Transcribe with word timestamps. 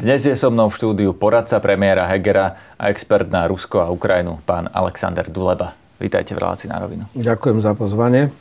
Dnes 0.00 0.24
je 0.24 0.32
so 0.32 0.48
mnou 0.48 0.72
v 0.72 0.80
štúdiu 0.80 1.12
poradca 1.12 1.60
premiéra 1.60 2.08
Hegera 2.08 2.56
a 2.80 2.88
expert 2.88 3.28
na 3.28 3.44
Rusko 3.44 3.84
a 3.84 3.92
Ukrajinu, 3.92 4.40
pán 4.48 4.64
Alexander 4.72 5.28
Duleba. 5.28 5.76
Vítajte 6.00 6.32
v 6.32 6.40
relácii 6.40 6.72
na 6.72 6.80
rovinu. 6.80 7.04
Ďakujem 7.12 7.60
za 7.60 7.76
pozvanie. 7.76 8.32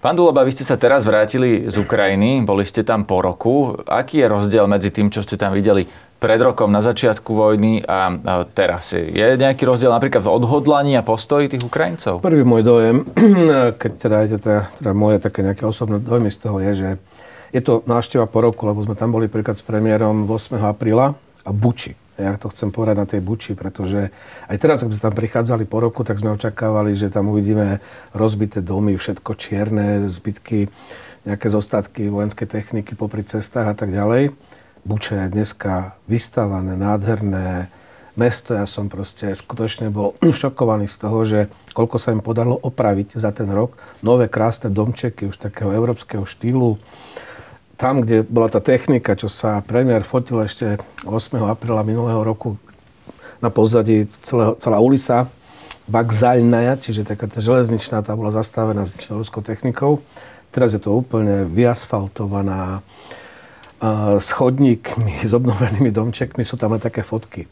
Pán 0.00 0.16
Duleba, 0.16 0.48
vy 0.48 0.56
ste 0.56 0.64
sa 0.64 0.80
teraz 0.80 1.04
vrátili 1.04 1.68
z 1.68 1.76
Ukrajiny, 1.76 2.40
boli 2.40 2.64
ste 2.64 2.88
tam 2.88 3.04
po 3.04 3.20
roku. 3.20 3.76
Aký 3.84 4.24
je 4.24 4.32
rozdiel 4.32 4.64
medzi 4.64 4.88
tým, 4.88 5.12
čo 5.12 5.20
ste 5.20 5.36
tam 5.36 5.52
videli 5.52 5.84
pred 6.16 6.40
rokom 6.40 6.72
na 6.72 6.80
začiatku 6.80 7.36
vojny 7.36 7.84
a 7.84 8.16
teraz? 8.56 8.96
Je 8.96 9.36
nejaký 9.36 9.68
rozdiel 9.68 9.92
napríklad 9.92 10.24
v 10.24 10.32
odhodlaní 10.40 10.96
a 10.96 11.04
postoji 11.04 11.52
tých 11.52 11.68
Ukrajincov? 11.68 12.24
Prvý 12.24 12.48
môj 12.48 12.64
dojem, 12.64 13.04
keď 13.82 13.92
teda 13.92 14.18
je 14.24 14.38
teda, 14.40 14.60
teda 14.80 14.92
moje 14.96 15.20
také 15.20 15.44
nejaké 15.44 15.68
osobné 15.68 16.00
dojmy 16.00 16.32
z 16.32 16.38
toho 16.40 16.56
je, 16.64 16.72
že 16.72 16.88
je 17.52 17.60
to 17.64 17.80
návšteva 17.88 18.28
po 18.28 18.44
roku, 18.44 18.68
lebo 18.68 18.84
sme 18.84 18.98
tam 18.98 19.12
boli 19.14 19.30
príklad 19.30 19.56
s 19.56 19.64
premiérom 19.64 20.28
8. 20.28 20.60
apríla 20.60 21.16
a 21.44 21.50
Buči. 21.50 21.96
Ja 22.18 22.34
to 22.34 22.50
chcem 22.50 22.74
povedať 22.74 22.96
na 22.98 23.06
tej 23.06 23.22
Buči, 23.22 23.54
pretože 23.54 24.10
aj 24.50 24.56
teraz, 24.58 24.82
ak 24.82 24.90
sme 24.90 25.06
tam 25.06 25.14
prichádzali 25.14 25.64
po 25.70 25.78
roku, 25.78 26.02
tak 26.02 26.18
sme 26.18 26.34
očakávali, 26.34 26.98
že 26.98 27.14
tam 27.14 27.30
uvidíme 27.30 27.78
rozbité 28.10 28.58
domy, 28.58 28.98
všetko 28.98 29.38
čierne, 29.38 30.02
zbytky, 30.10 30.66
nejaké 31.22 31.46
zostatky 31.46 32.10
vojenskej 32.10 32.50
techniky 32.50 32.98
popri 32.98 33.22
cestách 33.22 33.70
a 33.70 33.74
tak 33.78 33.94
ďalej. 33.94 34.34
Buče 34.82 35.14
je 35.14 35.26
dneska 35.30 35.94
vystavané, 36.10 36.74
nádherné 36.74 37.70
mesto. 38.18 38.58
Ja 38.58 38.66
som 38.66 38.90
proste 38.90 39.30
skutočne 39.30 39.94
bol 39.94 40.18
šokovaný 40.42 40.90
z 40.90 40.96
toho, 40.98 41.18
že 41.22 41.40
koľko 41.70 41.96
sa 42.02 42.10
im 42.10 42.18
podarilo 42.18 42.58
opraviť 42.58 43.14
za 43.14 43.30
ten 43.30 43.46
rok. 43.46 43.78
Nové 44.02 44.26
krásne 44.26 44.74
domčeky 44.74 45.30
už 45.30 45.38
takého 45.38 45.70
európskeho 45.70 46.26
štýlu 46.26 46.82
tam, 47.78 48.02
kde 48.02 48.26
bola 48.26 48.50
tá 48.50 48.58
technika, 48.58 49.14
čo 49.14 49.30
sa 49.30 49.62
premiér 49.62 50.02
fotil 50.02 50.42
ešte 50.42 50.82
8. 51.06 51.14
apríla 51.46 51.86
minulého 51.86 52.18
roku 52.26 52.58
na 53.38 53.54
pozadí 53.54 54.10
celého, 54.20 54.58
celá 54.58 54.82
ulica, 54.82 55.30
Vagzalnaja, 55.88 56.76
čiže 56.76 57.06
taká 57.06 57.30
tá 57.30 57.40
železničná, 57.40 58.04
tá 58.04 58.12
bola 58.12 58.34
zastavená 58.34 58.84
s 58.84 58.92
ruskou 59.08 59.40
technikou. 59.40 60.04
Teraz 60.52 60.76
je 60.76 60.82
to 60.82 60.92
úplne 60.92 61.48
vyasfaltovaná 61.48 62.84
s 64.18 64.34
chodníkmi, 64.34 65.22
s 65.22 65.30
obnovenými 65.30 65.94
domčekmi, 65.94 66.42
sú 66.42 66.58
tam 66.58 66.74
aj 66.74 66.90
také 66.90 67.06
fotky. 67.06 67.46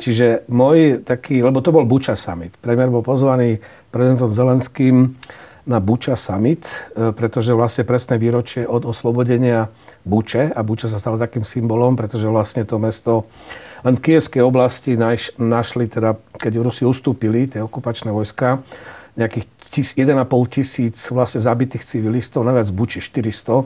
Čiže 0.00 0.48
môj 0.48 1.04
taký, 1.04 1.44
lebo 1.44 1.60
to 1.60 1.68
bol 1.68 1.84
Buča 1.84 2.16
Summit. 2.16 2.56
Premiér 2.64 2.88
bol 2.88 3.04
pozvaný 3.04 3.60
prezidentom 3.92 4.32
Zelenským 4.32 5.20
na 5.66 5.82
Buča 5.82 6.14
Summit, 6.14 6.62
e, 6.94 7.10
pretože 7.10 7.50
vlastne 7.50 7.82
presné 7.82 8.22
výročie 8.22 8.62
od 8.64 8.86
oslobodenia 8.86 9.68
Buče 10.06 10.54
a 10.54 10.60
Buča 10.62 10.86
sa 10.86 11.02
stala 11.02 11.18
takým 11.18 11.42
symbolom, 11.42 11.98
pretože 11.98 12.30
vlastne 12.30 12.62
to 12.62 12.78
mesto 12.78 13.26
len 13.82 13.98
v 13.98 14.02
Kievskej 14.02 14.42
oblasti 14.42 14.98
naš, 14.98 15.30
našli, 15.38 15.86
teda, 15.86 16.18
keď 16.38 16.62
Rusi 16.62 16.82
ustúpili, 16.82 17.46
tie 17.46 17.62
okupačné 17.62 18.10
vojska, 18.10 18.62
nejakých 19.14 19.46
1,5 19.94 20.26
tisíc 20.50 20.98
vlastne 21.08 21.38
zabitých 21.38 21.86
civilistov, 21.86 22.42
najviac 22.42 22.68
Buči 22.74 22.98
400. 22.98 23.62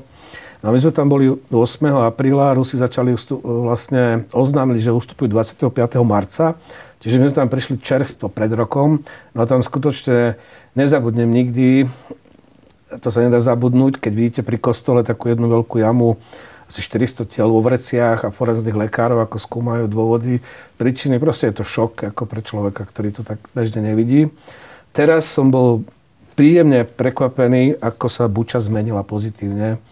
No 0.61 0.67
my 0.69 0.79
sme 0.79 0.93
tam 0.93 1.09
boli 1.09 1.33
8. 1.49 1.57
apríla, 2.05 2.53
Rusi 2.53 2.77
začali 2.77 3.17
vlastne 3.41 4.29
oznámili, 4.37 4.85
že 4.85 4.93
ustupujú 4.93 5.33
25. 5.33 5.73
marca 6.05 6.61
Čiže 7.01 7.17
my 7.17 7.25
sme 7.33 7.39
tam 7.45 7.49
prišli 7.49 7.81
čerstvo 7.81 8.29
pred 8.29 8.53
rokom, 8.53 9.01
no 9.33 9.39
a 9.41 9.49
tam 9.49 9.65
skutočne 9.65 10.37
nezabudnem 10.77 11.29
nikdy, 11.33 11.89
to 13.01 13.09
sa 13.09 13.25
nedá 13.25 13.41
zabudnúť, 13.41 14.03
keď 14.03 14.13
vidíte 14.13 14.43
pri 14.45 14.61
kostole 14.61 15.01
takú 15.01 15.33
jednu 15.33 15.49
veľkú 15.49 15.81
jamu, 15.81 16.21
asi 16.71 16.87
400 16.87 17.27
tiel 17.27 17.51
vo 17.51 17.59
vreciach 17.67 18.31
a 18.31 18.35
forenzných 18.35 18.79
lekárov, 18.79 19.19
ako 19.27 19.43
skúmajú 19.43 19.91
dôvody, 19.91 20.39
príčiny. 20.79 21.19
Proste 21.19 21.51
je 21.51 21.59
to 21.59 21.65
šok 21.67 22.15
ako 22.15 22.23
pre 22.31 22.47
človeka, 22.47 22.87
ktorý 22.87 23.11
to 23.11 23.23
tak 23.27 23.43
bežne 23.51 23.83
nevidí. 23.83 24.31
Teraz 24.95 25.27
som 25.27 25.51
bol 25.51 25.83
príjemne 26.39 26.87
prekvapený, 26.87 27.75
ako 27.83 28.07
sa 28.07 28.31
Buča 28.31 28.63
zmenila 28.63 29.03
pozitívne 29.03 29.83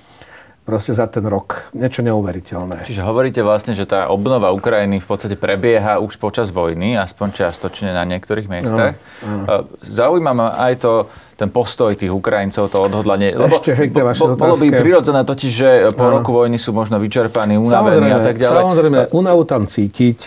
proste 0.68 0.92
za 0.92 1.08
ten 1.08 1.24
rok. 1.24 1.72
Niečo 1.72 2.04
neuveriteľné. 2.04 2.84
Čiže 2.84 3.00
hovoríte 3.00 3.40
vlastne, 3.40 3.72
že 3.72 3.88
tá 3.88 4.12
obnova 4.12 4.52
Ukrajiny 4.52 5.00
v 5.00 5.06
podstate 5.08 5.32
prebieha 5.40 5.96
už 5.96 6.20
počas 6.20 6.52
vojny, 6.52 6.92
aspoň 7.00 7.32
čiastočne 7.32 7.96
na 7.96 8.04
niektorých 8.04 8.52
miestach. 8.52 9.00
No, 9.24 9.48
no. 9.48 9.64
Zaujíma 9.80 10.36
ma 10.36 10.60
aj 10.60 10.84
to, 10.84 10.92
ten 11.40 11.48
postoj 11.48 11.96
tých 11.96 12.12
Ukrajincov, 12.12 12.68
to 12.68 12.84
odhodlanie. 12.84 13.32
Lebo 13.32 13.56
Ešte, 13.56 13.72
hej, 13.72 13.88
bo, 13.88 14.12
bo, 14.12 14.26
bolo 14.36 14.56
by 14.60 14.68
prirodzené 14.68 15.24
totiž, 15.24 15.52
že 15.54 15.68
po 15.96 16.04
ano. 16.04 16.20
roku 16.20 16.36
vojny 16.36 16.60
sú 16.60 16.76
možno 16.76 17.00
vyčerpaní, 17.00 17.56
unavení 17.56 18.12
a 18.12 18.20
tak 18.20 18.36
ďalej. 18.36 18.60
Samozrejme, 18.60 18.98
unavu 19.16 19.48
tam 19.48 19.64
cítiť 19.64 20.18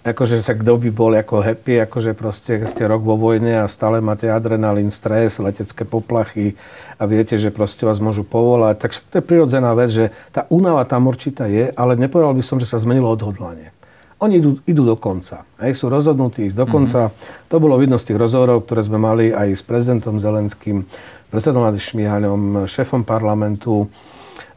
akože 0.00 0.40
sa 0.40 0.56
kto 0.56 0.80
by 0.80 0.90
bol 0.92 1.12
ako 1.12 1.44
happy, 1.44 1.84
akože 1.84 2.16
proste 2.16 2.64
ste 2.64 2.88
rok 2.88 3.04
vo 3.04 3.20
vojne 3.20 3.64
a 3.64 3.68
stále 3.68 4.00
máte 4.00 4.32
adrenalín, 4.32 4.88
stres, 4.88 5.36
letecké 5.36 5.84
poplachy 5.84 6.56
a 6.96 7.04
viete, 7.04 7.36
že 7.36 7.52
proste 7.52 7.84
vás 7.84 8.00
môžu 8.00 8.24
povolať. 8.24 8.80
Tak 8.80 8.90
to 9.12 9.14
je 9.20 9.24
prirodzená 9.24 9.76
vec, 9.76 9.92
že 9.92 10.04
tá 10.32 10.48
únava 10.48 10.88
tam 10.88 11.08
určitá 11.08 11.44
je, 11.44 11.68
ale 11.76 12.00
nepovedal 12.00 12.32
by 12.32 12.44
som, 12.44 12.56
že 12.56 12.68
sa 12.68 12.80
zmenilo 12.80 13.12
odhodlanie. 13.12 13.76
Oni 14.20 14.36
idú, 14.36 14.60
idú 14.68 14.84
do 14.84 15.00
konca. 15.00 15.48
Hej, 15.64 15.80
sú 15.80 15.88
rozhodnutí 15.88 16.52
ísť 16.52 16.56
do 16.56 16.68
mhm. 16.68 16.72
konca. 16.72 17.00
Mm-hmm. 17.08 17.48
To 17.52 17.56
bolo 17.56 17.76
vidno 17.80 17.96
z 17.96 18.12
tých 18.12 18.20
rozhovorov, 18.20 18.68
ktoré 18.68 18.84
sme 18.84 19.00
mali 19.00 19.32
aj 19.32 19.48
s 19.52 19.62
prezidentom 19.64 20.20
Zelenským, 20.20 20.84
predsedom 21.32 21.64
Šmihaľom, 21.64 22.68
šéfom 22.68 23.04
parlamentu, 23.04 23.88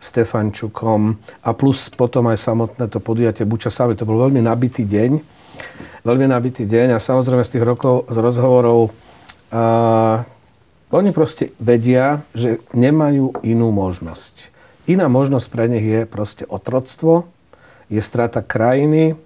Stefančukom 0.03 1.15
a 1.47 1.49
plus 1.55 1.87
potom 1.87 2.27
aj 2.27 2.35
samotné 2.35 2.91
to 2.91 2.99
podujatie 2.99 3.47
Buča 3.47 3.71
Save. 3.71 3.95
To 3.95 4.03
bol 4.03 4.27
veľmi 4.27 4.43
nabitý 4.43 4.83
deň. 4.83 5.32
Veľmi 6.03 6.27
nabitý 6.27 6.67
deň 6.67 6.97
a 6.97 7.03
samozrejme 7.03 7.43
z 7.45 7.57
tých 7.57 7.65
rokov, 7.65 8.07
z 8.11 8.17
rozhovorov 8.19 8.91
a, 9.49 10.25
oni 10.93 11.09
proste 11.09 11.57
vedia, 11.57 12.21
že 12.37 12.61
nemajú 12.77 13.41
inú 13.41 13.73
možnosť. 13.73 14.53
Iná 14.85 15.09
možnosť 15.09 15.47
pre 15.49 15.65
nich 15.65 15.81
je 15.81 16.05
proste 16.05 16.45
otroctvo, 16.45 17.25
je 17.89 17.97
strata 17.97 18.45
krajiny 18.45 19.17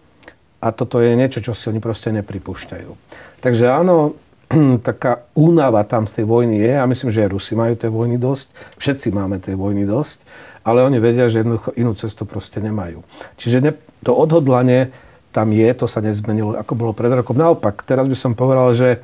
a 0.63 0.71
toto 0.71 1.03
je 1.03 1.11
niečo, 1.17 1.43
čo 1.43 1.51
si 1.51 1.67
oni 1.67 1.83
proste 1.83 2.15
nepripúšťajú. 2.15 2.91
Takže 3.43 3.65
áno, 3.67 4.15
taká 4.87 5.27
únava 5.35 5.83
tam 5.83 6.07
z 6.07 6.23
tej 6.23 6.25
vojny 6.29 6.55
je 6.63 6.73
a 6.79 6.87
myslím, 6.87 7.11
že 7.11 7.27
aj 7.27 7.33
Rusi 7.35 7.53
majú 7.57 7.75
tej 7.75 7.91
vojny 7.91 8.15
dosť, 8.15 8.47
všetci 8.79 9.07
máme 9.11 9.43
tej 9.43 9.59
vojny 9.59 9.83
dosť 9.83 10.23
ale 10.67 10.83
oni 10.83 10.99
vedia, 10.99 11.31
že 11.31 11.47
jednoducho 11.47 11.71
inú 11.79 11.95
cestu 11.95 12.27
proste 12.27 12.59
nemajú. 12.59 12.99
Čiže 13.39 13.57
ne, 13.63 13.71
to 14.03 14.11
odhodlanie 14.11 14.91
tam 15.31 15.53
je, 15.53 15.69
to 15.75 15.85
sa 15.85 15.99
nezmenilo, 16.01 16.57
ako 16.57 16.73
bolo 16.73 16.91
pred 16.95 17.11
rokom. 17.13 17.37
Naopak, 17.37 17.85
teraz 17.85 18.09
by 18.09 18.17
som 18.17 18.31
povedal, 18.33 18.73
že 18.73 19.03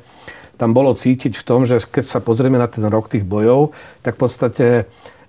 tam 0.54 0.70
bolo 0.70 0.94
cítiť 0.94 1.34
v 1.34 1.44
tom, 1.44 1.66
že 1.66 1.82
keď 1.82 2.04
sa 2.06 2.18
pozrieme 2.22 2.58
na 2.58 2.70
ten 2.70 2.82
rok 2.86 3.10
tých 3.10 3.26
bojov, 3.26 3.74
tak 4.02 4.18
v 4.18 4.20
podstate 4.22 4.66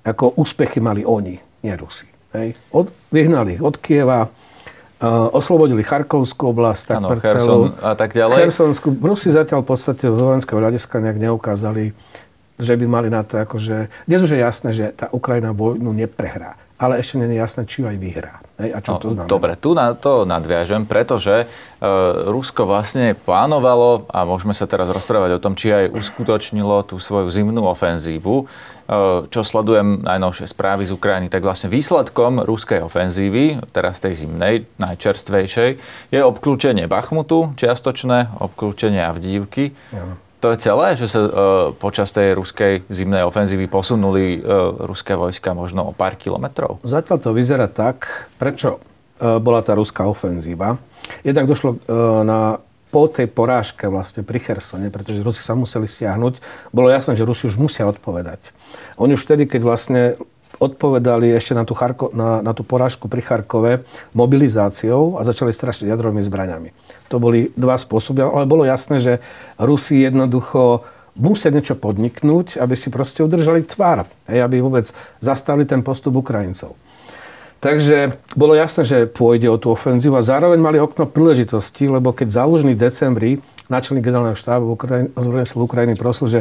ako 0.05 0.37
úspechy 0.37 0.77
mali 0.77 1.01
oni, 1.01 1.41
nie 1.65 1.73
Rusi. 1.73 2.05
Hej. 2.35 2.53
Od, 2.69 2.93
vyhnali 3.09 3.57
ich 3.57 3.63
od 3.63 3.79
Kieva, 3.81 4.29
uh, 4.29 4.29
oslobodili 5.33 5.81
Charkovskú 5.81 6.53
oblasť, 6.53 6.83
tak 6.85 6.97
ano, 7.01 7.07
Kherson 7.17 7.73
a 7.81 7.97
tak 7.97 8.13
ďalej. 8.13 8.45
Chersonsku. 8.45 8.93
Rusi 9.01 9.33
zatiaľ 9.33 9.65
v 9.65 9.67
podstate 9.73 10.05
z 10.05 10.19
vojenského 10.19 10.61
hľadiska 10.61 11.01
nejak 11.01 11.17
neukázali 11.17 11.95
že 12.55 12.79
by 12.79 12.85
mali 12.87 13.09
na 13.11 13.23
to 13.23 13.35
akože... 13.35 13.91
Dnes 14.07 14.23
už 14.23 14.35
je 14.35 14.39
jasné, 14.39 14.69
že 14.71 14.85
tá 14.95 15.11
Ukrajina 15.11 15.51
vojnu 15.51 15.91
neprehrá, 15.91 16.55
ale 16.75 16.99
ešte 16.99 17.15
nie 17.23 17.31
je 17.31 17.39
jasné, 17.39 17.61
či 17.63 17.79
ju 17.79 17.85
aj 17.87 17.97
vyhrá. 17.97 18.35
Hej, 18.59 18.71
a 18.75 18.79
čo 18.83 18.91
no, 18.95 18.99
to 18.99 19.07
znamená? 19.11 19.31
Dobre, 19.31 19.51
tu 19.55 19.71
na 19.71 19.95
to 19.95 20.27
nadviažem, 20.27 20.83
pretože 20.83 21.43
e, 21.43 21.45
Rusko 22.27 22.67
vlastne 22.67 23.15
plánovalo, 23.15 24.07
a 24.11 24.27
môžeme 24.27 24.51
sa 24.51 24.67
teraz 24.67 24.91
rozprávať 24.91 25.39
o 25.39 25.43
tom, 25.43 25.55
či 25.55 25.71
aj 25.71 25.95
uskutočnilo 25.95 26.83
tú 26.83 26.99
svoju 26.99 27.31
zimnú 27.31 27.63
ofenzívu, 27.71 28.43
e, 28.43 28.45
čo 29.31 29.41
sledujem 29.43 30.03
najnovšie 30.03 30.51
správy 30.51 30.83
z 30.83 30.91
Ukrajiny, 30.95 31.27
tak 31.31 31.47
vlastne 31.47 31.71
výsledkom 31.71 32.43
ruskej 32.43 32.83
ofenzívy, 32.83 33.63
teraz 33.71 34.03
tej 34.03 34.27
zimnej, 34.27 34.67
najčerstvejšej, 34.75 35.69
je 36.11 36.19
obklúčenie 36.19 36.91
Bachmutu, 36.91 37.55
čiastočné 37.55 38.35
obklúčenie 38.43 38.99
Avdívky. 38.99 39.71
Ja 39.95 40.24
to 40.45 40.53
je 40.53 40.61
celé, 40.61 40.93
že 40.93 41.09
sa 41.09 41.21
uh, 41.25 41.31
počas 41.73 42.13
tej 42.13 42.37
ruskej 42.37 42.85
zimnej 42.85 43.25
ofenzívy 43.25 43.65
posunuli 43.65 44.37
uh, 44.37 44.77
ruské 44.85 45.17
vojska 45.17 45.57
možno 45.57 45.89
o 45.89 45.91
pár 45.97 46.13
kilometrov? 46.21 46.85
Zatiaľ 46.85 47.17
to 47.17 47.33
vyzerá 47.33 47.65
tak, 47.65 48.29
prečo 48.37 48.77
uh, 48.77 49.41
bola 49.41 49.65
tá 49.65 49.73
ruská 49.73 50.05
ofenzíva. 50.05 50.77
Jednak 51.25 51.49
došlo 51.49 51.81
uh, 51.81 52.21
na 52.21 52.61
po 52.93 53.09
tej 53.09 53.25
porážke 53.25 53.89
vlastne 53.89 54.21
pri 54.21 54.37
Chersone, 54.37 54.93
pretože 54.93 55.25
Rusi 55.25 55.41
sa 55.41 55.57
museli 55.57 55.89
stiahnuť, 55.89 56.39
bolo 56.71 56.93
jasné, 56.93 57.17
že 57.17 57.25
Rusi 57.25 57.49
už 57.49 57.57
musia 57.57 57.89
odpovedať. 57.89 58.53
Oni 59.01 59.17
už 59.17 59.25
vtedy, 59.25 59.49
keď 59.49 59.61
vlastne 59.65 60.01
odpovedali 60.59 61.31
ešte 61.35 61.53
na 61.53 61.67
tú, 61.67 61.75
Charko, 61.75 62.11
na, 62.15 62.39
na 62.39 62.51
tú 62.55 62.63
porážku 62.63 63.07
pri 63.07 63.21
Charkove 63.21 63.83
mobilizáciou 64.15 65.19
a 65.19 65.27
začali 65.27 65.51
strašiť 65.51 65.87
jadrovými 65.87 66.23
zbraňami. 66.23 66.69
To 67.11 67.19
boli 67.19 67.51
dva 67.53 67.75
spôsoby, 67.75 68.23
ale 68.23 68.49
bolo 68.49 68.63
jasné, 68.63 68.97
že 68.99 69.13
Rusi 69.59 70.01
jednoducho 70.03 70.83
musia 71.15 71.51
niečo 71.51 71.79
podniknúť, 71.79 72.59
aby 72.59 72.75
si 72.75 72.91
proste 72.91 73.23
udržali 73.23 73.63
tvár, 73.63 74.07
hej, 74.27 74.43
aby 74.43 74.59
vôbec 74.59 74.91
zastavili 75.23 75.63
ten 75.63 75.79
postup 75.79 76.19
Ukrajincov. 76.19 76.75
Takže 77.63 78.19
bolo 78.37 78.53
jasné, 78.53 78.83
že 78.85 79.09
pôjde 79.09 79.49
o 79.49 79.57
tú 79.57 79.73
ofenzívu 79.73 80.13
a 80.19 80.27
zároveň 80.27 80.59
mali 80.59 80.77
okno 80.77 81.07
príležitosti, 81.09 81.89
lebo 81.89 82.13
keď 82.13 82.43
záložný 82.43 82.77
decembri 82.77 83.41
náčelník 83.71 84.05
generálneho 84.05 84.37
štábu 84.37 84.77
ozbrojených 85.17 85.57
Ukrajiny 85.57 85.95
prosil, 85.97 86.29
že 86.29 86.39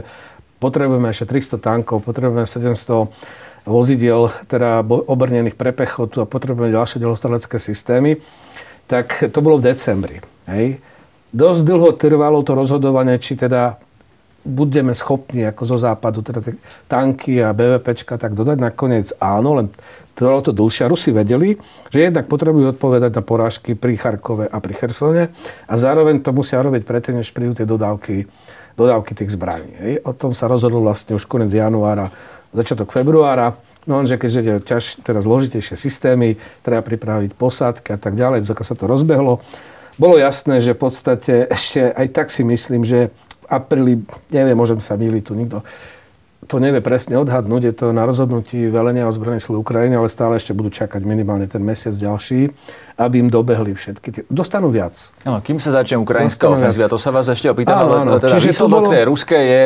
potrebujeme 0.61 1.09
ešte 1.09 1.33
300 1.33 1.65
tankov, 1.65 2.05
potrebujeme 2.05 2.45
700 2.45 3.09
vozidiel, 3.65 4.29
teda 4.47 4.85
obrnených 4.85 5.57
pre 5.57 5.73
pechotu 5.73 6.21
a 6.21 6.29
potrebujeme 6.29 6.73
ďalšie 6.73 7.01
delostrelecké 7.01 7.57
systémy, 7.57 8.21
tak 8.85 9.25
to 9.33 9.39
bolo 9.41 9.57
v 9.57 9.73
decembri. 9.73 10.21
Hej. 10.45 10.81
Dosť 11.35 11.61
dlho 11.67 11.91
trvalo 11.97 12.45
to 12.45 12.53
rozhodovanie, 12.55 13.19
či 13.19 13.35
teda 13.35 13.81
budeme 14.45 14.93
schopní 14.93 15.49
ako 15.49 15.63
zo 15.65 15.77
západu, 15.81 16.21
teda 16.21 16.45
tanky 16.85 17.41
a 17.41 17.57
BVPčka, 17.57 18.21
tak 18.21 18.37
dodať 18.37 18.61
nakoniec 18.61 19.17
áno, 19.17 19.57
len 19.57 19.73
trvalo 20.13 20.45
to 20.45 20.53
dlhšie. 20.53 20.85
Rusi 20.85 21.11
vedeli, 21.17 21.57
že 21.89 22.07
jednak 22.07 22.29
potrebujú 22.29 22.77
odpovedať 22.77 23.11
na 23.17 23.23
porážky 23.25 23.73
pri 23.73 23.97
Charkove 23.97 24.47
a 24.47 24.57
pri 24.61 24.73
Chersone 24.77 25.33
a 25.65 25.75
zároveň 25.81 26.21
to 26.21 26.37
musia 26.37 26.61
robiť 26.61 26.85
predtým, 26.85 27.25
než 27.25 27.33
prídu 27.33 27.57
tie 27.57 27.65
dodávky, 27.65 28.29
dodávky 28.77 29.17
tých 29.17 29.33
zbraní. 29.33 29.73
Hej. 29.81 29.93
O 30.05 30.13
tom 30.13 30.37
sa 30.37 30.45
rozhodlo 30.45 30.85
vlastne 30.85 31.17
už 31.17 31.25
konec 31.25 31.49
januára, 31.49 32.13
začiatok 32.55 32.95
februára. 32.95 33.59
No 33.85 34.01
lenže 34.01 34.17
keďže 34.17 34.41
ide 34.41 34.55
ťaž, 34.65 35.05
teda 35.05 35.21
zložitejšie 35.21 35.77
systémy, 35.77 36.41
treba 36.65 36.81
pripraviť 36.81 37.37
posádky 37.37 37.89
a 37.93 37.99
tak 38.01 38.17
ďalej, 38.17 38.49
zaka 38.49 38.65
sa 38.65 38.73
to 38.73 38.89
rozbehlo. 38.89 39.45
Bolo 40.01 40.17
jasné, 40.17 40.65
že 40.65 40.73
v 40.73 40.89
podstate 40.89 41.45
ešte 41.53 41.93
aj 41.93 42.07
tak 42.17 42.33
si 42.33 42.43
myslím, 42.43 42.83
že 42.89 43.13
apríli, 43.45 44.01
neviem, 44.33 44.57
môžem 44.57 44.81
sa 44.81 44.97
míliť 44.97 45.23
tu 45.23 45.37
nikto, 45.37 45.61
to 46.45 46.57
nevie 46.61 46.85
presne 46.85 47.17
odhadnúť, 47.17 47.63
je 47.73 47.75
to 47.75 47.87
na 47.91 48.05
rozhodnutí 48.05 48.69
velenia 48.69 49.09
ozbrojených 49.09 49.49
síl 49.49 49.57
Ukrajiny, 49.57 49.97
ale 49.97 50.13
stále 50.13 50.37
ešte 50.37 50.53
budú 50.53 50.69
čakať 50.69 51.01
minimálne 51.03 51.49
ten 51.49 51.65
mesiac 51.65 51.97
ďalší, 51.97 52.53
aby 52.95 53.15
im 53.25 53.29
dobehli 53.33 53.75
všetky 53.75 54.09
tie. 54.13 54.23
Dostanú 54.31 54.71
viac. 54.71 55.11
No, 55.27 55.41
kým 55.41 55.59
sa 55.59 55.75
začne 55.75 55.99
ukrajinská 55.99 56.47
ofenzíva, 56.47 56.87
to 56.87 57.01
sa 57.01 57.11
vás 57.11 57.27
ešte 57.27 57.51
opýtam, 57.51 57.89
áno, 57.89 58.07
áno. 58.07 58.13
teda 58.23 58.37
Čiže 58.37 58.55
to 58.55 58.67
bolo... 58.71 58.93
tej 58.93 59.05
ruské 59.09 59.39
je, 59.41 59.63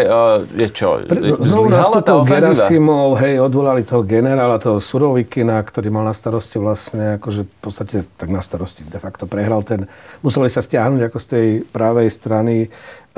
je 0.55 0.69
čo? 0.73 0.89
Pre, 1.05 1.19
no, 1.19 1.37
znovu 1.43 1.67
nastúpil 1.69 2.19
Gerasimov, 2.25 3.19
hej, 3.21 3.43
odvolali 3.43 3.83
toho 3.85 4.07
generála, 4.07 4.57
toho 4.63 4.79
Surovikina, 4.81 5.61
ktorý 5.61 5.93
mal 5.93 6.07
na 6.09 6.15
starosti 6.15 6.57
vlastne, 6.57 7.19
akože 7.21 7.41
v 7.45 7.59
podstate 7.61 7.97
tak 8.17 8.29
na 8.31 8.41
starosti 8.41 8.87
de 8.87 8.97
facto 8.97 9.29
prehral 9.29 9.61
ten, 9.67 9.91
museli 10.25 10.49
sa 10.49 10.65
stiahnuť 10.65 11.11
ako 11.11 11.19
z 11.19 11.27
tej 11.27 11.47
pravej 11.69 12.09
strany 12.09 12.55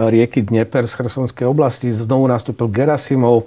rieky 0.08 0.46
Dnieper 0.46 0.86
z 0.86 0.96
Chersonskej 0.96 1.44
oblasti. 1.44 1.92
Znovu 1.92 2.24
nastúpil 2.30 2.70
Gerasimov. 2.72 3.44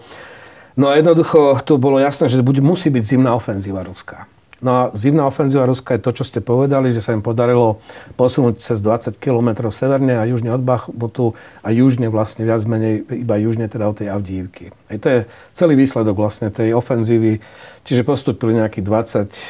No 0.78 0.90
a 0.90 0.98
jednoducho 0.98 1.58
to 1.66 1.78
bolo 1.78 2.02
jasné, 2.02 2.30
že 2.30 2.42
bude, 2.42 2.62
musí 2.62 2.90
byť 2.90 3.04
zimná 3.06 3.34
ofenzíva 3.38 3.86
ruská. 3.86 4.26
No 4.64 4.72
a 4.72 4.82
zimná 4.96 5.28
ofenzíva 5.28 5.68
Ruska 5.68 6.00
je 6.00 6.02
to, 6.08 6.16
čo 6.16 6.24
ste 6.24 6.40
povedali, 6.40 6.96
že 6.96 7.04
sa 7.04 7.12
im 7.12 7.20
podarilo 7.20 7.84
posunúť 8.16 8.64
cez 8.64 8.80
20 8.80 9.20
km 9.20 9.68
severne 9.68 10.16
a 10.16 10.24
južne 10.24 10.56
od 10.56 10.64
Bachmutu 10.64 11.36
a 11.60 11.68
južne 11.76 12.08
vlastne 12.08 12.48
viac 12.48 12.64
menej, 12.64 13.04
iba 13.12 13.36
južne 13.36 13.68
teda 13.68 13.92
od 13.92 14.00
tej 14.00 14.08
Avdívky. 14.16 14.72
Aj 14.88 14.98
to 15.04 15.08
je 15.12 15.20
celý 15.52 15.76
výsledok 15.76 16.16
vlastne 16.16 16.48
tej 16.48 16.72
ofenzívy. 16.72 17.44
Čiže 17.84 18.08
postupili 18.08 18.56
nejakých 18.56 18.86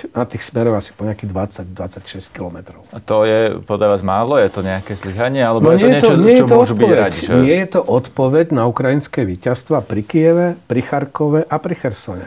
20, 0.10 0.18
na 0.18 0.26
tých 0.26 0.42
smerov 0.42 0.82
asi 0.82 0.90
po 0.98 1.06
nejakých 1.06 1.30
20-26 1.78 2.34
km. 2.34 2.82
A 2.90 2.98
to 2.98 3.30
je 3.30 3.62
podľa 3.62 3.94
vás 3.94 4.02
málo? 4.02 4.42
Je 4.42 4.50
to 4.50 4.66
nejaké 4.66 4.98
zlyhanie? 4.98 5.46
Alebo 5.46 5.70
no 5.70 5.78
je 5.78 5.86
to 5.86 5.90
niečo, 5.94 6.14
nie 6.18 6.42
čo 6.42 6.50
to 6.50 6.58
môžu 6.58 6.74
odpoveď. 6.74 6.90
byť 6.90 6.98
radi? 6.98 7.22
Že... 7.30 7.34
Nie 7.46 7.58
je 7.62 7.70
to 7.70 7.82
odpoveď 7.86 8.46
na 8.58 8.66
ukrajinské 8.66 9.22
víťazstva 9.30 9.86
pri 9.86 10.02
Kieve, 10.02 10.48
pri 10.66 10.82
Charkove 10.82 11.46
a 11.46 11.56
pri 11.62 11.78
Chersone. 11.78 12.26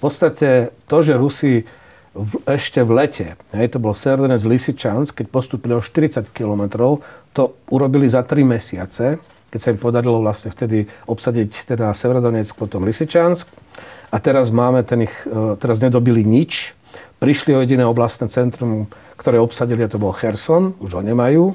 podstate 0.00 0.72
to, 0.88 0.96
že 1.04 1.20
Rusi 1.20 1.68
v, 2.14 2.32
ešte 2.46 2.78
v 2.86 2.90
lete, 2.94 3.26
hej, 3.50 3.74
to 3.74 3.82
bol 3.82 3.90
Serdenec 3.90 4.46
Lysyčansk, 4.46 5.18
keď 5.18 5.26
postupili 5.34 5.74
o 5.74 5.82
40 5.82 6.30
km, 6.30 6.94
to 7.34 7.58
urobili 7.74 8.06
za 8.06 8.22
3 8.22 8.46
mesiace, 8.46 9.18
keď 9.50 9.58
sa 9.58 9.70
im 9.74 9.78
podarilo 9.82 10.22
vlastne 10.22 10.54
vtedy 10.54 10.86
obsadiť 11.10 11.74
teda 11.74 11.90
Severodonetsk, 11.90 12.54
potom 12.54 12.86
Lysyčansk. 12.86 13.50
A 14.14 14.22
teraz 14.22 14.54
máme 14.54 14.86
ten 14.86 15.10
ich, 15.10 15.14
e, 15.26 15.58
teraz 15.58 15.82
nedobili 15.82 16.22
nič. 16.22 16.74
Prišli 17.18 17.54
o 17.54 17.62
jediné 17.62 17.82
oblastné 17.82 18.30
centrum, 18.30 18.86
ktoré 19.18 19.42
obsadili, 19.42 19.82
a 19.82 19.90
to 19.90 19.98
bol 19.98 20.14
Kherson, 20.14 20.78
už 20.78 20.98
ho 20.98 21.02
nemajú. 21.02 21.54